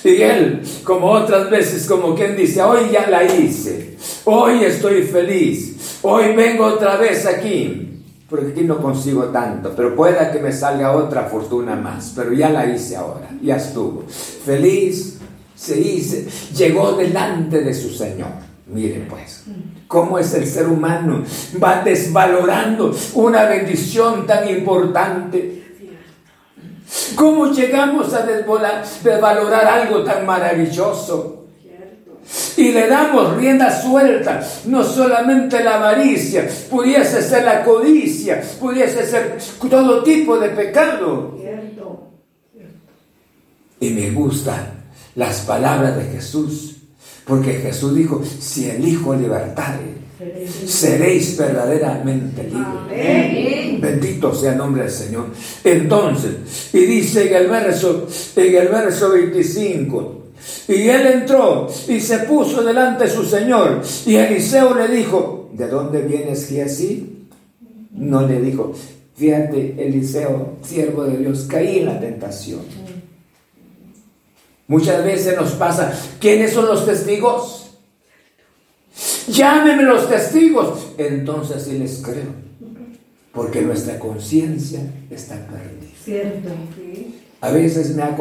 [0.03, 5.97] Y él, como otras veces, como quien dice, hoy ya la hice, hoy estoy feliz,
[6.03, 7.92] hoy vengo otra vez aquí
[8.33, 12.49] porque aquí no consigo tanto, pero pueda que me salga otra fortuna más, pero ya
[12.49, 14.05] la hice ahora, ya estuvo.
[14.07, 15.19] Feliz
[15.53, 16.17] se hizo,
[16.55, 18.29] llegó delante de su Señor.
[18.65, 19.43] Miren pues,
[19.87, 21.21] cómo es el ser humano,
[21.63, 25.83] va desvalorando una bendición tan importante.
[27.13, 31.42] ¿Cómo llegamos a desvalorar algo tan maravilloso?
[32.57, 39.37] Y le damos rienda suelta, no solamente la avaricia, pudiese ser la codicia, pudiese ser
[39.69, 41.37] todo tipo de pecado.
[43.79, 44.83] Y me gustan
[45.15, 46.77] las palabras de Jesús,
[47.25, 50.03] porque Jesús dijo, si el Hijo libertare,
[50.65, 53.81] seréis verdaderamente libres.
[53.81, 55.27] Bendito sea el nombre del Señor.
[55.63, 58.07] Entonces, y dice en el verso,
[58.37, 60.22] en el verso 25,
[60.67, 63.81] y él entró y se puso delante de su señor.
[64.05, 67.27] Y Eliseo le dijo, ¿de dónde vienes así?
[67.91, 68.73] No le dijo,
[69.15, 72.61] fíjate, Eliseo, siervo de Dios, caí en la tentación.
[74.67, 77.71] Muchas veces nos pasa, ¿quiénes son los testigos?
[79.27, 80.87] Llámenme los testigos.
[80.97, 82.33] Entonces sí les creo,
[83.33, 84.79] porque nuestra conciencia
[85.09, 85.91] está perdida.
[86.03, 86.49] Cierto.
[87.43, 88.15] A veces me ha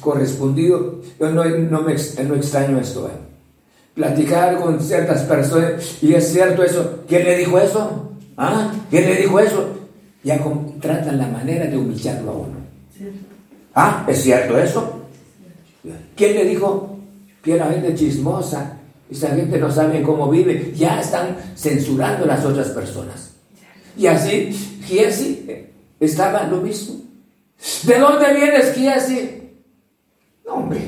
[0.00, 1.94] correspondido, yo no, no, me,
[2.24, 3.10] no extraño esto, ¿eh?
[3.94, 7.00] platicar con ciertas personas y es cierto eso.
[7.06, 8.12] ¿Quién le dijo eso?
[8.34, 8.72] ¿Ah?
[8.88, 9.66] ¿Quién le dijo eso?
[10.24, 10.42] Ya
[10.80, 12.56] tratan la manera de humillarlo a uno.
[13.74, 14.06] ¿Ah?
[14.08, 15.02] ¿Es cierto eso?
[16.16, 16.98] ¿Quién le dijo?
[17.42, 18.78] Que la gente chismosa,
[19.10, 23.32] esa gente no sabe cómo vive, ya están censurando a las otras personas.
[23.98, 24.50] Y así,
[24.86, 25.46] Giesi
[26.00, 27.11] estaba lo mismo.
[27.84, 29.42] ¿De dónde vienes, Kiesi?
[30.44, 30.80] No, hombre,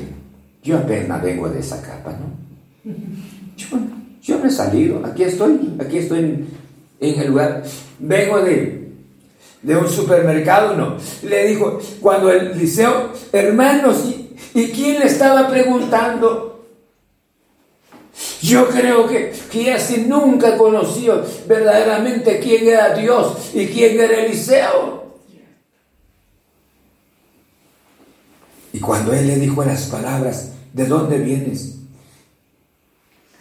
[0.61, 2.91] yo apenas vengo de esa capa, ¿no?
[4.21, 6.19] Yo, me he salido, aquí estoy, aquí estoy
[6.99, 7.63] en, el lugar.
[7.99, 8.91] Vengo de,
[9.61, 10.97] de un supermercado, no.
[11.23, 14.03] Le dijo, cuando el liceo, hermanos,
[14.53, 16.65] ¿y, quién le estaba preguntando?
[18.41, 25.05] Yo creo que Kiesi nunca conoció verdaderamente quién era Dios y quién era Eliseo.
[28.74, 31.77] Y cuando él le dijo las palabras, ¿de dónde vienes?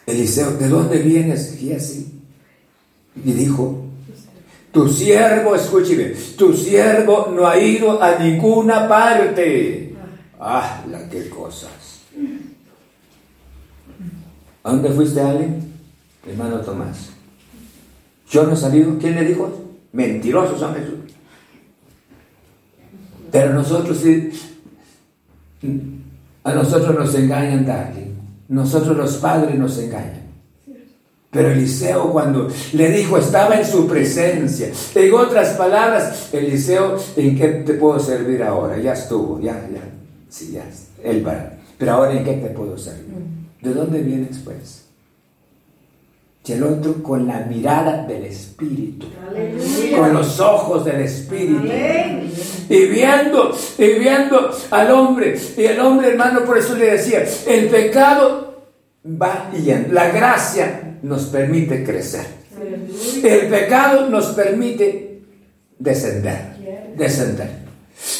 [0.06, 1.60] Eliseo, ¿de dónde vienes?
[1.60, 2.20] Y así.
[3.22, 3.84] Y dijo,
[4.72, 9.94] tu siervo, escúcheme, tu siervo no ha ido a ninguna parte.
[10.40, 11.70] Ah, la qué cosas.
[14.62, 15.48] ¿A dónde fuiste, Ale?
[16.26, 17.10] Hermano Tomás.
[18.30, 18.98] Yo no he salido.
[18.98, 19.52] ¿Quién le dijo?
[19.92, 20.94] Mentirosos San Jesús.
[23.30, 24.30] Pero nosotros sí
[26.44, 28.14] a nosotros nos engañan, Darling.
[28.48, 30.24] Nosotros los padres nos engañan.
[31.30, 34.68] Pero Eliseo cuando le dijo, estaba en su presencia.
[34.94, 38.78] En otras palabras, Eliseo, ¿en qué te puedo servir ahora?
[38.78, 39.82] Ya estuvo, ya, ya.
[40.28, 40.64] Sí, ya.
[41.02, 41.50] Él va.
[41.76, 43.16] Pero ahora, ¿en qué te puedo servir?
[43.60, 44.83] ¿De dónde vienes, pues?
[46.46, 49.06] Y el otro con la mirada del Espíritu,
[49.96, 51.66] con los ojos del Espíritu,
[52.68, 57.68] y viendo, y viendo al hombre, y el hombre hermano, por eso le decía, el
[57.68, 58.66] pecado
[59.06, 62.26] va y la gracia nos permite crecer,
[63.22, 65.22] el pecado nos permite
[65.78, 67.64] descender, descender.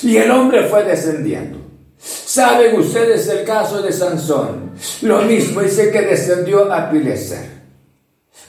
[0.03, 1.59] Y el hombre fue descendiendo.
[1.99, 4.73] Saben ustedes el caso de Sansón.
[5.03, 7.64] Lo mismo dice que descendió a Pileser.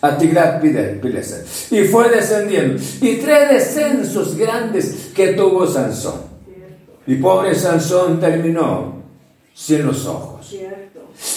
[0.05, 1.43] A Tigrat Pileser.
[1.71, 2.81] Y fue descendiendo.
[3.01, 6.21] Y tres descensos grandes que tuvo Sansón.
[7.07, 9.01] Y pobre Sansón terminó
[9.53, 10.53] sin los ojos.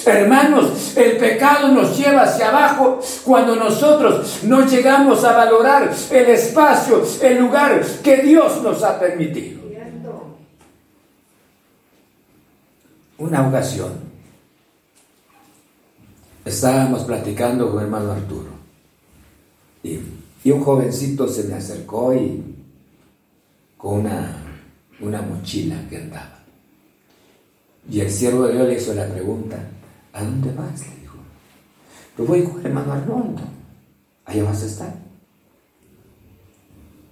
[0.04, 7.02] Hermanos, el pecado nos lleva hacia abajo cuando nosotros no llegamos a valorar el espacio,
[7.22, 9.58] el lugar que Dios nos ha permitido.
[13.18, 13.92] Una ocasión
[16.44, 18.57] estábamos platicando con hermano Arturo
[19.82, 20.00] y,
[20.50, 22.42] un jovencito se me acercó y
[23.76, 24.36] con una,
[25.00, 26.38] una mochila que andaba.
[27.90, 29.58] Y el siervo de Dios le hizo la pregunta,
[30.12, 30.80] ¿a dónde vas?
[30.80, 31.16] Le dijo.
[32.16, 33.42] Yo voy con el hermano Arnoldo.
[34.24, 34.94] Allá vas a estar.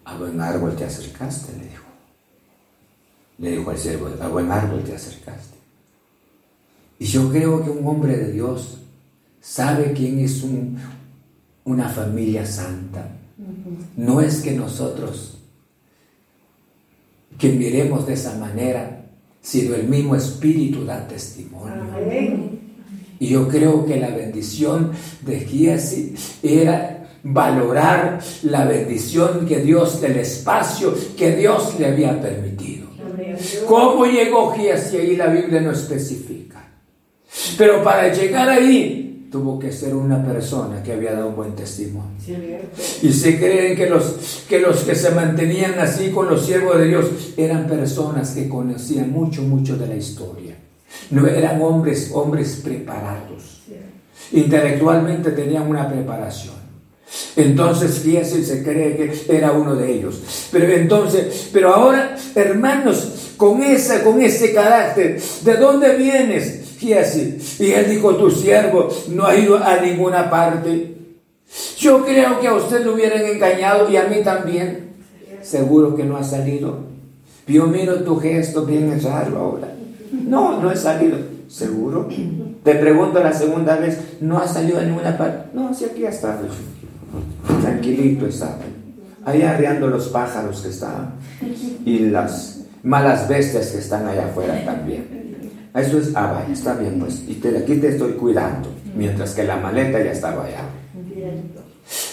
[0.05, 1.85] A buen árbol te acercaste, le dijo.
[3.39, 5.57] Le dijo al siervo, a buen árbol te acercaste.
[6.99, 8.79] Y yo creo que un hombre de Dios
[9.41, 10.43] sabe quién es
[11.67, 13.07] una familia santa.
[13.97, 15.35] No es que nosotros
[17.39, 18.97] que miremos de esa manera
[19.47, 21.85] sino el mismo Espíritu da testimonio.
[23.21, 24.91] Y yo creo que la bendición
[25.23, 32.89] de Giesi era valorar la bendición que Dios, del espacio que Dios le había permitido.
[33.69, 34.97] ¿Cómo llegó Giesi?
[34.97, 36.69] Ahí la Biblia no especifica.
[37.57, 42.17] Pero para llegar ahí, tuvo que ser una persona que había dado un buen testimonio.
[43.03, 46.87] y se creen que los, que los que se mantenían así con los siervos de
[46.87, 47.07] Dios
[47.37, 50.57] eran personas que conocían mucho, mucho de la historia.
[51.11, 53.63] No eran hombres, hombres preparados.
[54.33, 56.55] Intelectualmente tenían una preparación.
[57.37, 60.49] Entonces, fíjense, se cree que era uno de ellos.
[60.51, 66.66] Pero entonces, pero ahora, hermanos, con esa, con ese carácter, ¿de dónde vienes?
[66.81, 70.95] Y Y él dijo, tu siervo no ha ido a ninguna parte.
[71.79, 74.91] Yo creo que a usted lo hubieran engañado y a mí también.
[75.43, 76.81] Seguro que no ha salido.
[77.47, 79.69] Yo miro tu gesto bien raro ahora.
[80.11, 81.19] No, no he salido.
[81.49, 82.09] ¿Seguro?
[82.65, 85.51] Te pregunto la segunda vez, ¿no ha salido a ninguna parte?
[85.55, 86.49] No, sí, aquí estado.
[87.63, 88.59] Tranquilito estaba.
[89.25, 91.15] Ahí arreando los pájaros que estaban.
[91.85, 95.16] Y las malas bestias que están allá afuera también.
[95.77, 99.45] Eso es, ah, vaya, está bien, pues, y te, aquí te estoy cuidando, mientras que
[99.45, 100.63] la maleta ya estaba allá.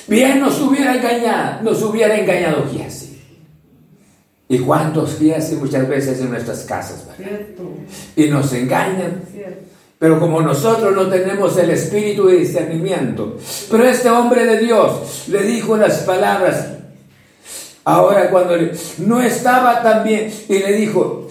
[0.07, 3.21] Bien nos hubiera engañado, nos hubiera engañado Giasi.
[4.49, 7.39] ¿Y cuántos Giasi muchas veces en nuestras casas, ¿verdad?
[8.17, 9.21] Y nos engañan.
[9.97, 13.37] Pero como nosotros no tenemos el espíritu de discernimiento,
[13.71, 16.67] pero este hombre de Dios le dijo las palabras,
[17.85, 18.55] ahora cuando
[18.97, 21.29] no estaba tan bien, y le dijo,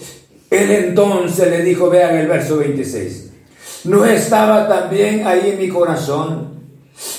[0.53, 3.31] él entonces le dijo, vean el verso 26,
[3.85, 6.53] ¿no estaba también ahí en mi corazón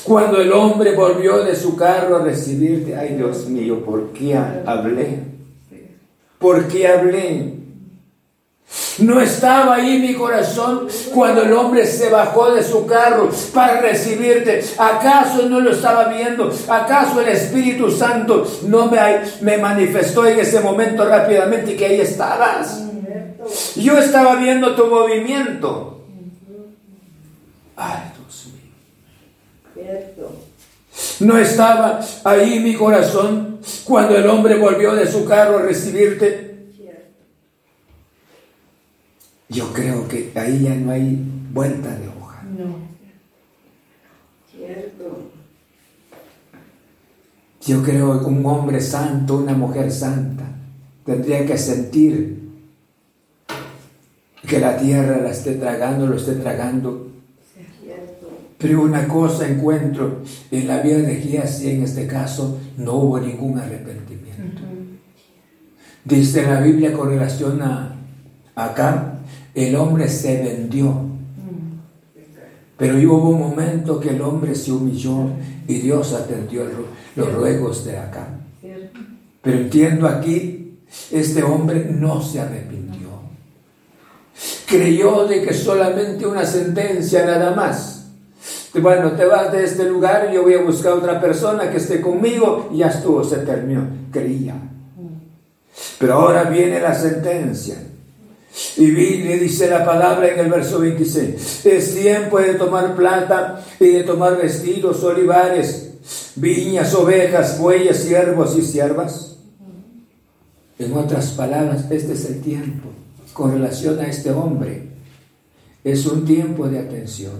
[0.04, 2.96] cuando el hombre volvió de su carro a recibirte?
[2.96, 5.18] Ay Dios mío, ¿por qué hablé?
[6.38, 7.54] ¿Por qué hablé?
[8.98, 14.62] No estaba ahí mi corazón cuando el hombre se bajó de su carro para recibirte.
[14.78, 16.52] ¿Acaso no lo estaba viendo?
[16.68, 18.98] ¿Acaso el Espíritu Santo no me,
[19.40, 22.84] me manifestó en ese momento rápidamente que ahí estabas?
[23.76, 26.04] Yo estaba viendo tu movimiento.
[27.76, 28.48] Ay, Dios
[29.76, 30.28] mío.
[31.20, 36.54] No estaba ahí mi corazón cuando el hombre volvió de su carro a recibirte.
[39.48, 41.18] Yo creo que ahí ya no hay
[41.52, 42.42] vuelta de hoja.
[42.42, 42.76] No.
[44.50, 45.30] Cierto.
[47.64, 50.44] Yo creo que un hombre santo, una mujer santa,
[51.04, 52.43] tendría que sentir
[54.46, 57.10] que la tierra la esté tragando, lo esté tragando.
[58.58, 63.58] Pero una cosa encuentro, en la vida de Giesi en este caso no hubo ningún
[63.58, 64.62] arrepentimiento.
[66.04, 67.94] Dice la Biblia con relación a
[68.54, 69.18] acá,
[69.54, 70.94] el hombre se vendió.
[72.76, 75.30] Pero hubo un momento que el hombre se humilló
[75.66, 76.64] y Dios atendió
[77.16, 78.28] los ruegos de acá.
[79.42, 80.78] Pero entiendo aquí,
[81.10, 82.83] este hombre no se arrepintió
[84.66, 88.06] creyó de que solamente una sentencia nada más.
[88.74, 92.70] Bueno, te vas de este lugar, yo voy a buscar otra persona que esté conmigo
[92.72, 93.86] y ya estuvo, se terminó.
[94.10, 94.54] Creía.
[95.98, 97.76] Pero ahora viene la sentencia.
[98.76, 101.66] Y le dice la palabra en el verso 26.
[101.66, 105.94] Es tiempo de tomar plata y de tomar vestidos, olivares,
[106.36, 109.36] viñas, ovejas, bueyes, siervos y siervas.
[110.78, 112.90] En otras palabras, este es el tiempo
[113.34, 114.88] con relación a este hombre.
[115.82, 117.34] Es un tiempo de atención.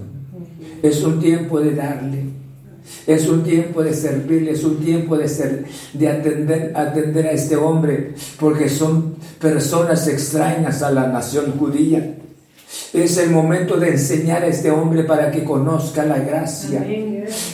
[0.83, 2.25] Es un tiempo de darle.
[3.07, 7.55] Es un tiempo de servirle, es un tiempo de, ser, de atender, atender a este
[7.55, 12.17] hombre, porque son personas extrañas a la nación judía.
[12.95, 16.85] Es el momento de enseñar a este hombre para que conozca la gracia.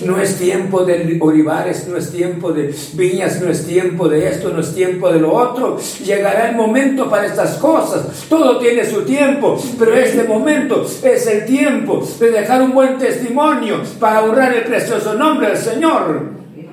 [0.06, 4.50] No es tiempo de olivares, no es tiempo de viñas, no es tiempo de esto,
[4.54, 5.80] no es tiempo de lo otro.
[6.06, 8.26] Llegará el momento para estas cosas.
[8.30, 13.82] Todo tiene su tiempo, pero este momento es el tiempo de dejar un buen testimonio
[14.00, 16.30] para honrar el precioso nombre del Señor.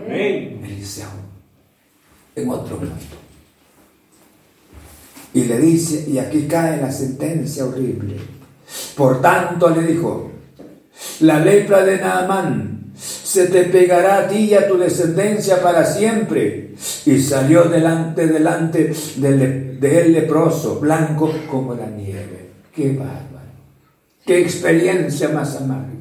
[0.07, 0.61] Amén.
[0.63, 1.09] Eliseo,
[2.37, 3.17] en otro momento.
[5.33, 8.38] Y le dice, y aquí cae la sentencia horrible.
[8.97, 10.31] Por tanto le dijo,
[11.21, 16.71] la lepra de Naamán se te pegará a ti y a tu descendencia para siempre.
[17.07, 22.51] Y salió delante, delante de él leproso, blanco como la nieve.
[22.75, 23.29] Qué bárbaro.
[24.25, 25.99] Qué experiencia más amarga.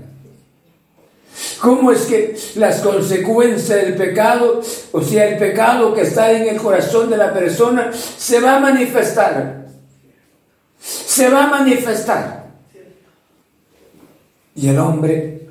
[1.59, 4.61] ¿Cómo es que las consecuencias del pecado,
[4.91, 8.59] o sea, el pecado que está en el corazón de la persona, se va a
[8.59, 9.67] manifestar?
[10.79, 12.36] Se va a manifestar.
[14.57, 15.49] Y el hombre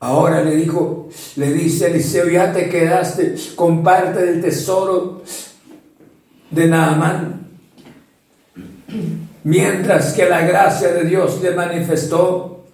[0.00, 5.22] ahora le dijo, le dice Eliseo, ya te quedaste con parte del tesoro
[6.50, 7.46] de Naamán.
[9.44, 12.66] Mientras que la gracia de Dios le manifestó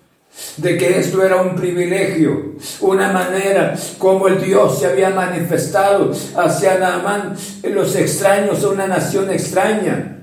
[0.56, 6.78] de que esto era un privilegio, una manera como el Dios se había manifestado hacia
[6.78, 10.22] Naamán los extraños, una nación extraña.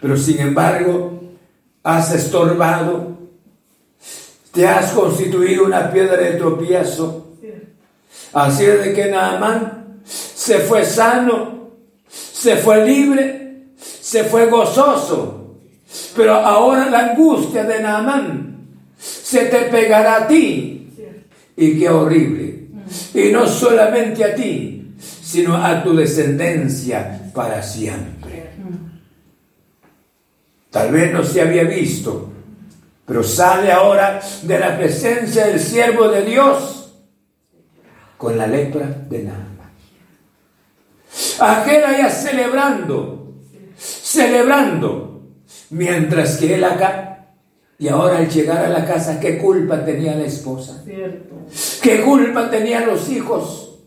[0.00, 1.20] Pero sin embargo,
[1.82, 3.17] has estorbado
[4.58, 7.28] te has constituido una piedra de tropiezo.
[8.32, 11.70] Así es de que Naamán se fue sano,
[12.08, 15.58] se fue libre, se fue gozoso.
[16.16, 18.66] Pero ahora la angustia de Naamán
[18.98, 20.90] se te pegará a ti.
[21.56, 22.66] Y qué horrible.
[23.14, 24.92] Y no solamente a ti,
[25.22, 28.50] sino a tu descendencia para siempre.
[30.68, 32.32] Tal vez no se había visto
[33.08, 36.92] pero sale ahora de la presencia del siervo de Dios
[38.18, 39.70] con la lepra de Naaman.
[41.40, 43.32] Aquel allá celebrando,
[43.78, 45.22] celebrando,
[45.70, 47.30] mientras que él acá,
[47.78, 50.84] y ahora al llegar a la casa, ¿qué culpa tenía la esposa?
[51.82, 53.78] ¿Qué culpa tenían los hijos?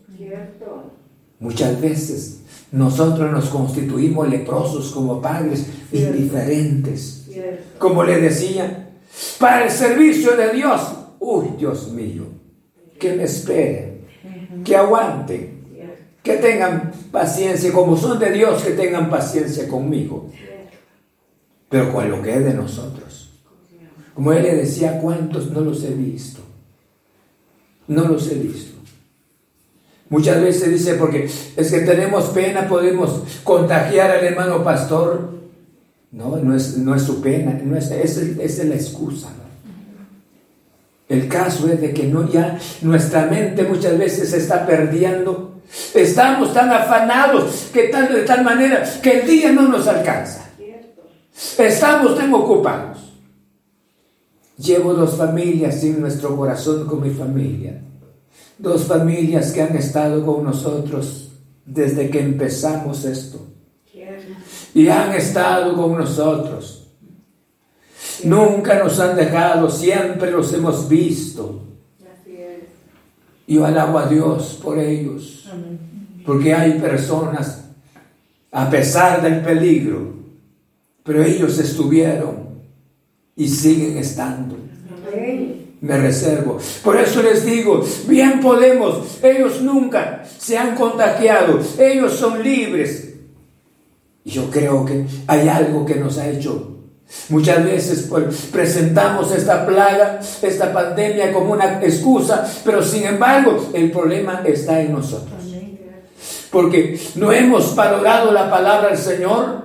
[1.38, 2.40] Muchas veces
[2.72, 7.28] nosotros nos constituimos leprosos como padres indiferentes.
[7.78, 8.81] Como le decía,
[9.38, 10.80] para el servicio de Dios.
[11.18, 12.24] Uy, Dios mío,
[12.98, 14.06] que me esperen,
[14.64, 15.62] que aguanten,
[16.22, 20.30] que tengan paciencia, como son de Dios, que tengan paciencia conmigo.
[21.68, 23.30] Pero con lo que es de nosotros.
[24.14, 26.42] Como él le decía, ¿cuántos no los he visto?
[27.88, 28.72] No los he visto.
[30.10, 35.30] Muchas veces dice, porque es que tenemos pena, podemos contagiar al hermano pastor.
[36.12, 39.28] No, no es, no es su pena, no es, es, la excusa.
[41.08, 45.62] El caso es de que no, ya nuestra mente muchas veces se está perdiendo.
[45.94, 50.50] Estamos tan afanados que tal, de tal manera que el día no nos alcanza.
[51.58, 52.98] Estamos tan ocupados.
[54.58, 57.80] Llevo dos familias en nuestro corazón con mi familia.
[58.58, 61.32] Dos familias que han estado con nosotros
[61.64, 63.52] desde que empezamos esto
[64.74, 66.88] y han estado con nosotros.
[68.24, 71.60] Nunca nos han dejado, siempre los hemos visto.
[73.46, 75.46] Yo alabo a Dios por ellos,
[76.24, 77.64] porque hay personas,
[78.50, 80.14] a pesar del peligro,
[81.02, 82.48] pero ellos estuvieron
[83.36, 84.56] y siguen estando.
[85.82, 86.58] Me reservo.
[86.82, 93.11] Por eso les digo, bien podemos, ellos nunca se han contagiado, ellos son libres,
[94.24, 96.68] y yo creo que hay algo que nos ha hecho.
[97.28, 103.90] Muchas veces pues, presentamos esta plaga, esta pandemia como una excusa, pero sin embargo el
[103.90, 105.40] problema está en nosotros.
[106.50, 109.62] Porque no hemos valorado la palabra del Señor,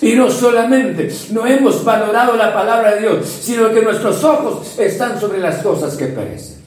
[0.00, 5.20] y no solamente no hemos valorado la palabra de Dios, sino que nuestros ojos están
[5.20, 6.62] sobre las cosas que perecen.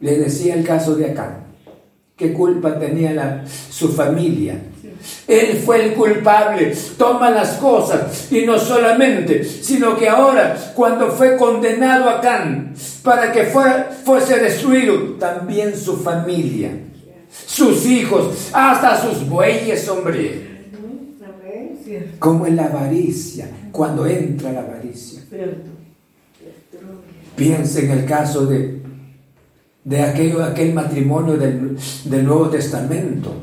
[0.00, 1.40] Le decía el caso de acá.
[2.16, 4.60] ¿Qué culpa tenía su familia?
[5.26, 6.74] Él fue el culpable.
[6.96, 8.30] Toma las cosas.
[8.30, 14.38] Y no solamente, sino que ahora, cuando fue condenado a Can para que fuera, fuese
[14.38, 16.70] destruido, también su familia,
[17.46, 20.56] sus hijos, hasta sus bueyes, hombre.
[22.18, 25.22] Como en la avaricia, cuando entra la avaricia.
[27.36, 28.80] Piensa en el caso de,
[29.84, 33.34] de aquello, aquel matrimonio del, del Nuevo Testamento,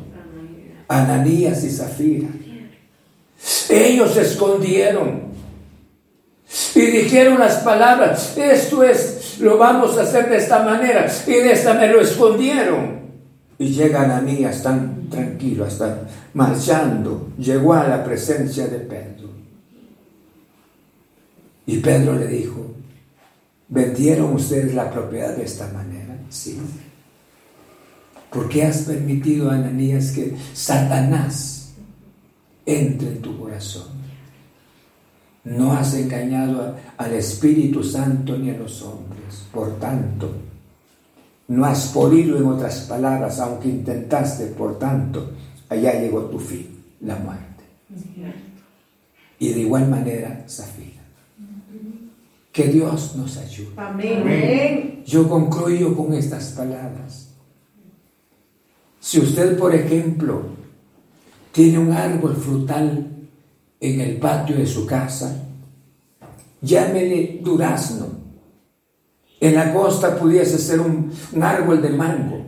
[1.01, 2.29] Ananías y Zafira.
[3.69, 5.33] Ellos se escondieron
[6.75, 11.51] y dijeron las palabras, esto es, lo vamos a hacer de esta manera, y de
[11.51, 13.01] esta me lo escondieron.
[13.57, 19.29] Y llega Ananías tan tranquilo, hasta marchando, llegó a la presencia de Pedro.
[21.65, 22.73] Y Pedro le dijo,
[23.69, 26.15] ¿vendieron ustedes la propiedad de esta manera?
[26.29, 26.59] Sí.
[28.33, 31.73] ¿Por qué has permitido, Ananías, que Satanás
[32.65, 33.89] entre en tu corazón?
[35.43, 39.45] No has engañado al Espíritu Santo ni a los hombres.
[39.51, 40.33] Por tanto,
[41.49, 45.33] no has podido, en otras palabras, aunque intentaste, por tanto,
[45.69, 47.63] allá llegó tu fin, la muerte.
[49.37, 51.01] Y de igual manera, Zafira.
[52.51, 53.73] Que Dios nos ayude.
[53.77, 55.03] Amén.
[55.05, 57.22] Yo concluyo con estas palabras.
[59.03, 60.43] Si usted, por ejemplo,
[61.51, 63.05] tiene un árbol frutal
[63.81, 65.43] en el patio de su casa,
[66.61, 68.07] llámele durazno.
[69.41, 72.45] En la costa pudiese ser un, árbol de mango.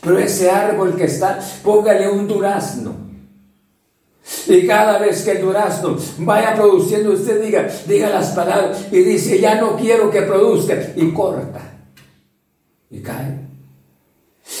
[0.00, 2.96] Pero ese árbol que está, póngale un durazno.
[4.46, 9.38] Y cada vez que el durazno vaya produciendo, usted diga, diga las palabras y dice,
[9.38, 10.74] ya no quiero que produzca.
[10.96, 11.60] Y corta.
[12.90, 13.51] Y cae.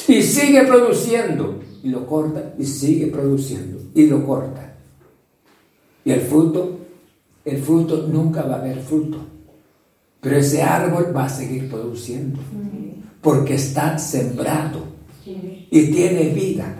[0.08, 1.60] Y sigue produciendo.
[1.82, 3.80] Y lo corta y sigue produciendo.
[3.94, 4.74] Y lo corta.
[6.04, 6.78] Y el fruto,
[7.44, 9.18] el fruto nunca va a haber fruto.
[10.20, 12.40] Pero ese árbol va a seguir produciendo.
[13.20, 14.92] Porque está sembrado.
[15.24, 16.76] Y tiene vida.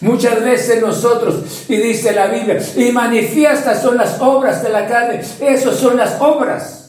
[0.00, 5.20] Muchas veces nosotros, y dice la Biblia, y manifiestas son las obras de la carne,
[5.40, 6.81] esas son las obras.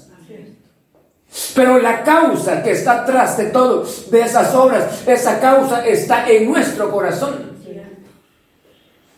[1.55, 6.51] Pero la causa que está atrás de todo, de esas obras, esa causa está en
[6.51, 7.53] nuestro corazón.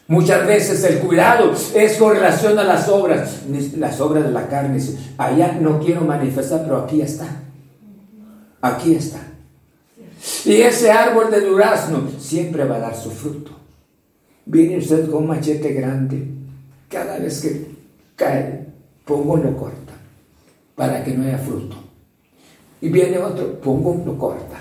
[0.08, 3.42] Muchas veces el cuidado es con relación a las obras,
[3.76, 4.80] las obras de la carne.
[5.18, 7.26] Allá no quiero manifestar, pero aquí está.
[8.62, 9.20] Aquí está.
[10.46, 13.52] Y ese árbol de durazno siempre va a dar su fruto.
[14.46, 16.28] Viene usted con un machete grande,
[16.88, 17.66] cada vez que
[18.16, 18.68] cae,
[19.06, 19.94] pongo lo corta,
[20.76, 21.85] para que no haya fruto.
[22.82, 24.60] Y viene otro, pongo lo corta.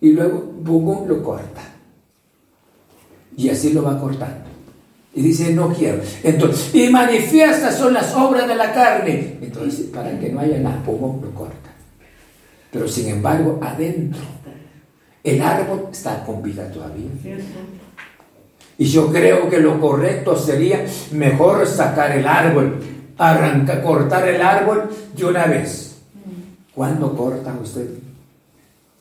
[0.00, 1.70] Y luego pongo lo corta
[3.40, 4.50] y así lo va cortando.
[5.14, 6.02] Y dice, no quiero.
[6.22, 9.38] Entonces, y manifiestas son las obras de la carne.
[9.40, 11.70] Entonces, para que no haya nada, pongo, lo corta.
[12.70, 14.20] Pero sin embargo, adentro,
[15.24, 17.08] el árbol está con vida todavía.
[18.78, 22.78] Y yo creo que lo correcto sería mejor sacar el árbol,
[23.18, 25.89] arrancar, cortar el árbol de una vez.
[26.74, 27.88] ¿Cuándo corta usted?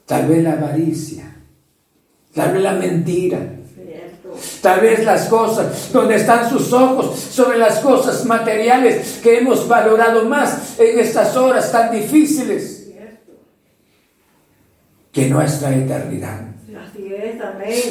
[0.05, 1.35] Tal vez la avaricia,
[2.33, 3.59] tal vez la mentira,
[4.61, 10.25] Tal vez las cosas, donde están sus ojos, sobre las cosas materiales que hemos valorado
[10.25, 12.91] más en estas horas tan difíciles
[15.11, 16.41] que nuestra eternidad.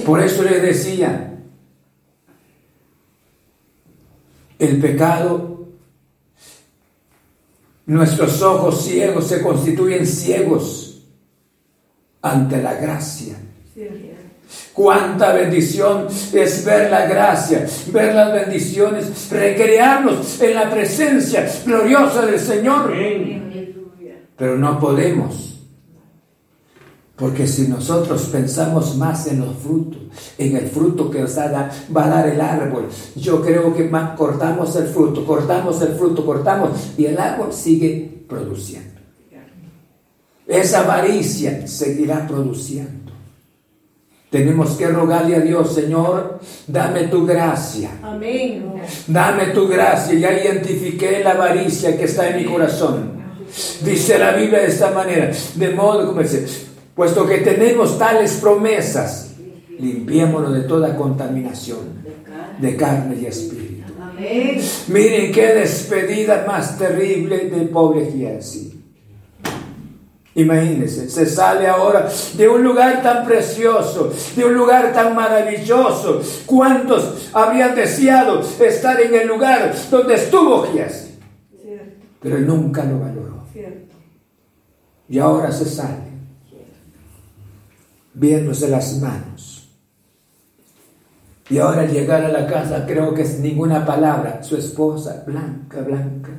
[0.07, 1.35] Por eso les decía,
[4.59, 5.58] el pecado,
[7.89, 11.03] nuestros ojos ciegos se constituyen ciegos
[12.23, 13.37] ante la gracia.
[14.73, 22.39] Cuánta bendición es ver la gracia, ver las bendiciones, recrearnos en la presencia gloriosa del
[22.39, 22.93] Señor.
[24.37, 25.58] Pero no podemos.
[27.19, 30.01] Porque si nosotros pensamos más en los frutos,
[30.39, 35.27] en el fruto que va a dar el árbol, yo creo que cortamos el fruto,
[35.27, 39.01] cortamos el fruto, cortamos y el árbol sigue produciendo.
[40.47, 43.13] Esa avaricia seguirá produciendo.
[44.31, 47.91] Tenemos que rogarle a Dios, Señor, dame tu gracia.
[48.03, 48.75] Amén.
[49.07, 50.19] Dame tu gracia.
[50.19, 53.19] Ya identifiqué la avaricia que está en mi corazón.
[53.83, 56.68] Dice la Biblia de esta manera, de modo como dice,
[56.99, 59.31] puesto que tenemos tales promesas,
[59.79, 61.79] limpiémonos de toda contaminación
[62.59, 63.93] de carne y espíritu.
[64.03, 64.61] Amén.
[64.89, 68.83] Miren qué despedida más terrible del pobre Giesi.
[70.35, 76.21] Imagínense, se sale ahora de un lugar tan precioso, de un lugar tan maravilloso.
[76.47, 81.17] ¿Cuántos habrían deseado estar en el lugar donde estuvo Giesi?
[82.21, 83.45] Pero él nunca lo valoró.
[85.09, 86.08] Y ahora se sale,
[88.19, 89.69] viéndose las manos.
[91.51, 94.43] Y ahora al llegar a la casa creo que es ninguna palabra.
[94.43, 96.33] Su esposa, blanca, blanca,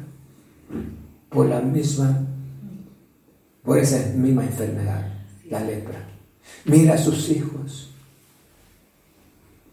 [1.29, 2.27] por la misma,
[3.63, 5.07] por esa misma enfermedad,
[5.49, 6.05] la lepra.
[6.65, 7.89] Mira a sus hijos.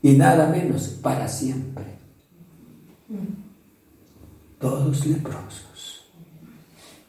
[0.01, 1.85] Y nada menos, para siempre.
[4.59, 6.07] Todos leprosos.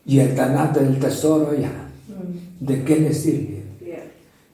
[0.05, 1.71] Y el tanato del tesoro ya.
[2.59, 3.56] ¿De qué le sirve?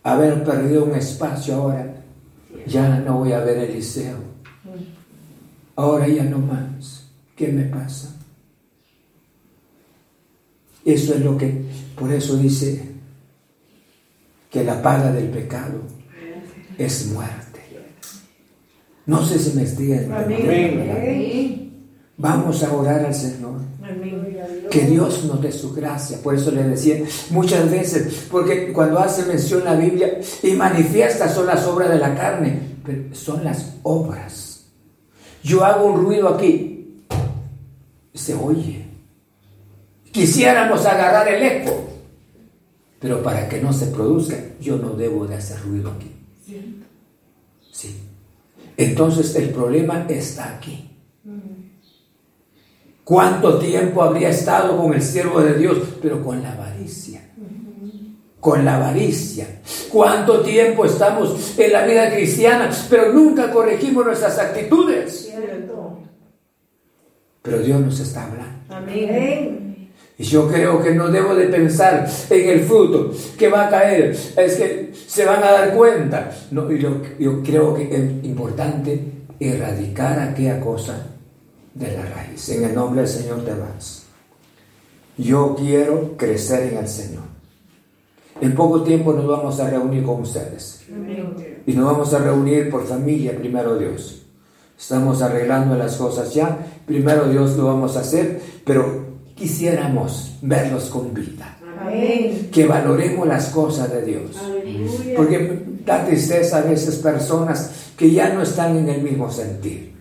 [0.04, 2.04] Haber perdido un espacio ahora
[2.66, 4.18] ya no voy a ver Eliseo.
[5.76, 7.08] Ahora ya no más.
[7.36, 8.16] ¿Qué me pasa?
[10.86, 11.66] Eso es lo que,
[11.98, 12.90] por eso dice
[14.50, 15.82] que la paga del pecado
[16.78, 17.62] es muerte.
[19.06, 20.94] No sé si me estoy entendiendo.
[22.18, 23.62] Vamos a orar al Señor.
[24.70, 26.18] Que Dios nos dé su gracia.
[26.22, 31.48] Por eso le decía muchas veces, porque cuando hace mención la Biblia y manifiesta son
[31.48, 34.66] las obras de la carne, pero son las obras.
[35.44, 37.04] Yo hago un ruido aquí,
[38.14, 38.86] se oye.
[40.12, 41.90] Quisiéramos agarrar el eco,
[43.00, 46.12] pero para que no se produzca, yo no debo de hacer ruido aquí.
[47.72, 48.00] Sí.
[48.78, 50.90] Entonces el problema está aquí.
[53.04, 55.78] ¿Cuánto tiempo habría estado con el siervo de Dios?
[56.02, 57.22] Pero con la avaricia.
[58.40, 59.60] Con la avaricia.
[59.92, 62.70] ¿Cuánto tiempo estamos en la vida cristiana?
[62.90, 65.34] Pero nunca corregimos nuestras actitudes.
[67.42, 68.54] Pero Dios nos está hablando.
[68.70, 69.92] Amén.
[70.18, 74.12] Y yo creo que no debo de pensar en el fruto que va a caer.
[74.38, 76.32] Es que se van a dar cuenta.
[76.52, 78.98] No, yo, yo creo que es importante
[79.40, 81.13] erradicar aquella cosa
[81.74, 82.50] de la raíz.
[82.50, 84.04] En el nombre del Señor te vas.
[85.18, 87.24] Yo quiero crecer en el Señor.
[88.42, 90.82] En poco tiempo nos vamos a reunir con ustedes.
[91.66, 94.24] Y nos vamos a reunir por familia, primero Dios.
[94.78, 96.58] Estamos arreglando las cosas ya.
[96.86, 99.06] Primero Dios lo vamos a hacer, pero
[99.36, 101.58] quisiéramos verlos con vida.
[102.52, 104.32] Que valoremos las cosas de Dios.
[105.16, 109.93] Porque da tristeza a veces personas que ya no están en el mismo sentir.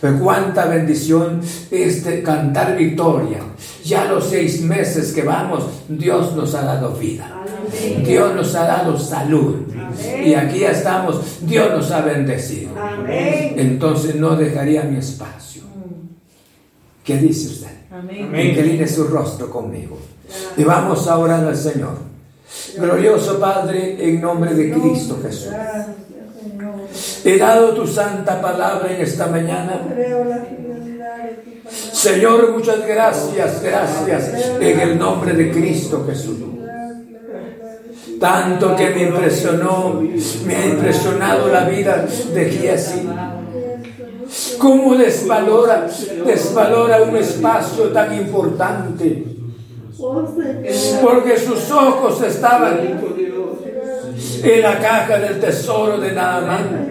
[0.00, 3.38] Pero cuánta bendición este cantar victoria.
[3.84, 7.44] Ya los seis meses que vamos, Dios nos ha dado vida.
[8.04, 9.56] Dios nos ha dado salud.
[10.24, 12.70] Y aquí estamos, Dios nos ha bendecido.
[13.08, 15.62] Entonces no dejaría mi espacio.
[17.04, 17.70] ¿Qué dice usted?
[17.90, 18.34] Amén.
[18.34, 19.98] Incline su rostro conmigo.
[20.56, 22.10] Y vamos a orar al Señor.
[22.76, 25.52] Glorioso Padre, en nombre de Cristo Jesús.
[27.24, 29.80] He dado tu santa palabra en esta mañana.
[31.92, 36.38] Señor, muchas gracias, gracias en el nombre de Cristo Jesús.
[38.18, 40.02] Tanto que me impresionó,
[40.46, 43.08] me ha impresionado la vida de Giesi.
[44.58, 45.86] Cómo desvalora,
[46.26, 49.26] desvalora un espacio tan importante.
[51.02, 53.00] Porque sus ojos estaban
[54.42, 56.90] en la caja del tesoro de Naamán.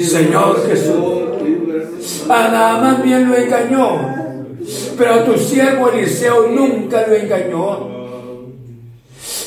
[0.00, 4.56] Señor Jesús, a Naamán bien lo engañó,
[4.96, 7.98] pero tu siervo Eliseo nunca lo engañó.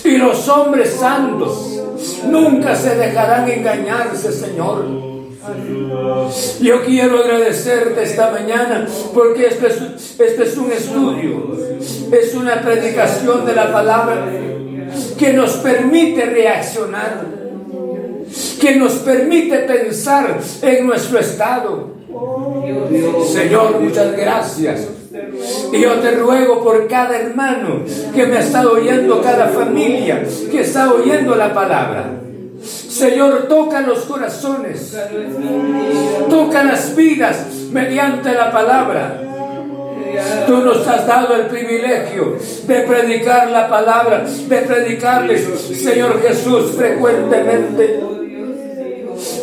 [0.03, 1.79] Y los hombres santos
[2.25, 5.11] nunca se dejarán engañarse, Señor.
[6.61, 11.57] Yo quiero agradecerte esta mañana porque este es, este es un estudio,
[12.11, 14.27] es una predicación de la palabra
[15.17, 17.25] que nos permite reaccionar,
[18.59, 21.91] que nos permite pensar en nuestro estado.
[23.31, 24.87] Señor, muchas gracias.
[25.71, 27.81] Y yo te ruego por cada hermano
[28.13, 32.05] que me está oyendo, cada familia que está oyendo la palabra.
[32.61, 34.95] Señor, toca los corazones,
[36.29, 39.30] toca las vidas mediante la palabra.
[40.47, 42.37] Tú nos has dado el privilegio
[42.67, 45.47] de predicar la palabra, de predicarles,
[45.81, 47.99] Señor Jesús, frecuentemente.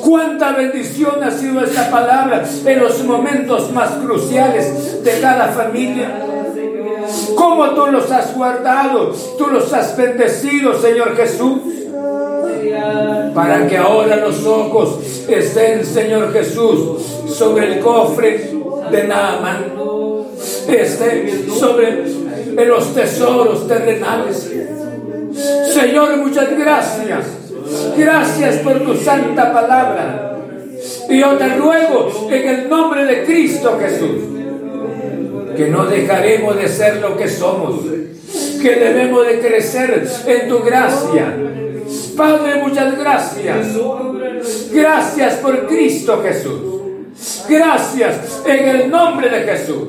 [0.03, 6.09] Cuánta bendición ha sido esta palabra en los momentos más cruciales de cada familia.
[7.37, 11.61] Cómo tú los has guardado, tú los has bendecido, Señor Jesús.
[13.35, 14.99] Para que ahora los ojos
[15.29, 18.53] estén, Señor Jesús, sobre el cofre
[18.91, 19.88] de Naaman
[20.69, 22.05] esté sobre
[22.67, 24.51] los tesoros terrenales.
[25.73, 27.27] Señor, muchas gracias.
[27.97, 30.39] Gracias por tu santa palabra.
[31.09, 34.39] Y yo te ruego en el nombre de Cristo Jesús
[35.57, 37.81] que no dejaremos de ser lo que somos,
[38.63, 41.35] que debemos de crecer en tu gracia,
[42.17, 43.69] Padre, muchas gracias.
[44.73, 46.78] Gracias por Cristo Jesús.
[47.49, 49.89] Gracias en el nombre de Jesús.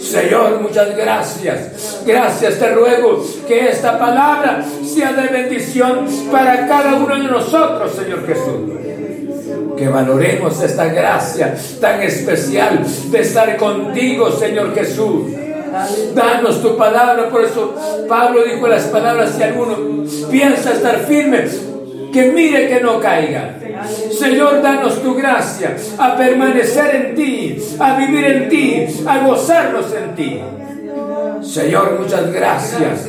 [0.00, 2.02] Señor, muchas gracias.
[2.06, 8.26] Gracias, te ruego que esta palabra sea de bendición para cada uno de nosotros, Señor
[8.26, 9.76] Jesús.
[9.76, 15.32] Que valoremos esta gracia tan especial de estar contigo, Señor Jesús.
[16.14, 17.74] Danos tu palabra, por eso
[18.08, 21.44] Pablo dijo las palabras, si alguno piensa estar firme,
[22.16, 23.56] que mire que no caiga.
[24.10, 30.14] Señor, danos tu gracia a permanecer en ti, a vivir en ti, a gozarnos en
[30.14, 30.40] ti.
[31.42, 33.06] Señor, muchas gracias.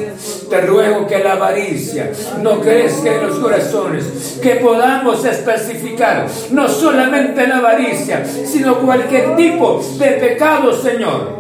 [0.49, 7.47] Te ruego que la avaricia no crezca en los corazones, que podamos especificar no solamente
[7.47, 11.38] la avaricia, sino cualquier tipo de pecado, Señor.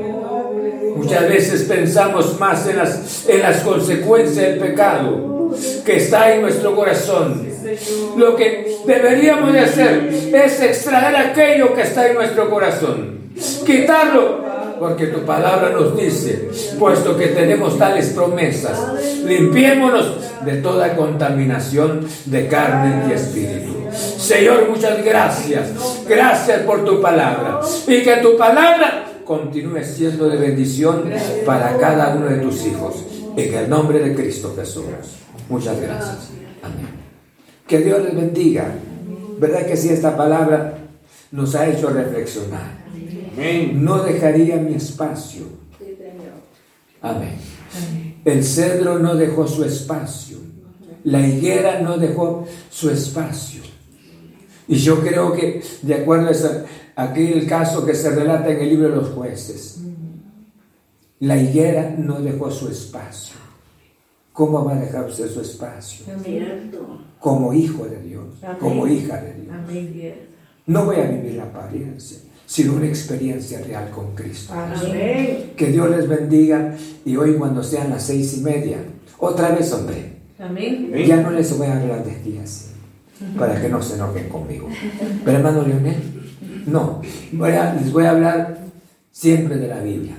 [0.95, 5.51] Muchas veces pensamos más en las, en las consecuencias del pecado
[5.85, 7.46] que está en nuestro corazón
[8.17, 13.31] lo que deberíamos de hacer es extraer aquello que está en nuestro corazón,
[13.65, 14.45] quitarlo,
[14.79, 18.79] porque tu palabra nos dice, puesto que tenemos tales promesas,
[19.25, 23.77] limpiémonos de toda contaminación de carne y espíritu.
[24.17, 25.69] Señor, muchas gracias.
[26.07, 27.61] Gracias por tu palabra.
[27.87, 31.09] Y que tu palabra continúe siendo de bendición
[31.45, 32.95] para cada uno de tus hijos.
[33.35, 34.85] En el nombre de Cristo Jesús.
[35.49, 36.29] Muchas gracias.
[36.63, 36.96] Amén.
[37.67, 38.73] Que Dios les bendiga.
[39.39, 40.77] ¿Verdad que si esta palabra
[41.31, 42.77] nos ha hecho reflexionar?
[43.73, 45.43] No dejaría mi espacio.
[47.01, 47.35] Amén.
[48.25, 50.37] El cedro no dejó su espacio.
[51.03, 53.61] La higuera no dejó su espacio.
[54.67, 56.31] Y yo creo que, de acuerdo
[56.95, 59.79] a aquel caso que se relata en el libro de los jueces,
[61.19, 63.46] la higuera no dejó su espacio.
[64.37, 66.05] ¿Cómo va a dejar usted su espacio?
[67.19, 68.25] Como hijo de Dios,
[68.59, 69.55] como hija de Dios.
[70.67, 74.53] No voy a vivir la apariencia, sino una experiencia real con Cristo.
[75.55, 78.77] Que Dios les bendiga y hoy cuando sean las seis y media,
[79.17, 80.17] otra vez, hombre.
[81.07, 82.69] Ya no les voy a hablar de días
[83.39, 84.69] para que no se enojen conmigo.
[85.25, 85.95] Pero hermano Leonel,
[86.67, 88.66] no, les voy a hablar
[89.19, 90.15] siempre de la Biblia.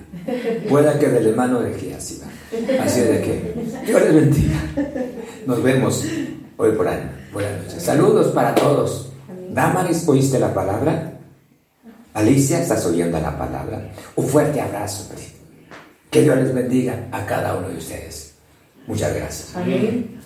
[0.69, 2.21] Pueda que del hermano de Gías,
[2.81, 3.55] Así de que
[3.87, 4.61] Dios les bendiga.
[5.47, 6.05] Nos vemos
[6.57, 7.09] hoy por ahí.
[7.33, 7.83] Buenas noches.
[7.83, 9.13] Saludos para todos.
[9.51, 11.13] Damaris, ¿oíste la palabra?
[12.15, 13.93] Alicia, ¿estás oyendo la palabra?
[14.17, 15.09] Un fuerte abrazo.
[16.11, 18.35] Que Dios les bendiga a cada uno de ustedes.
[18.87, 19.55] Muchas gracias.
[19.55, 20.18] Amén.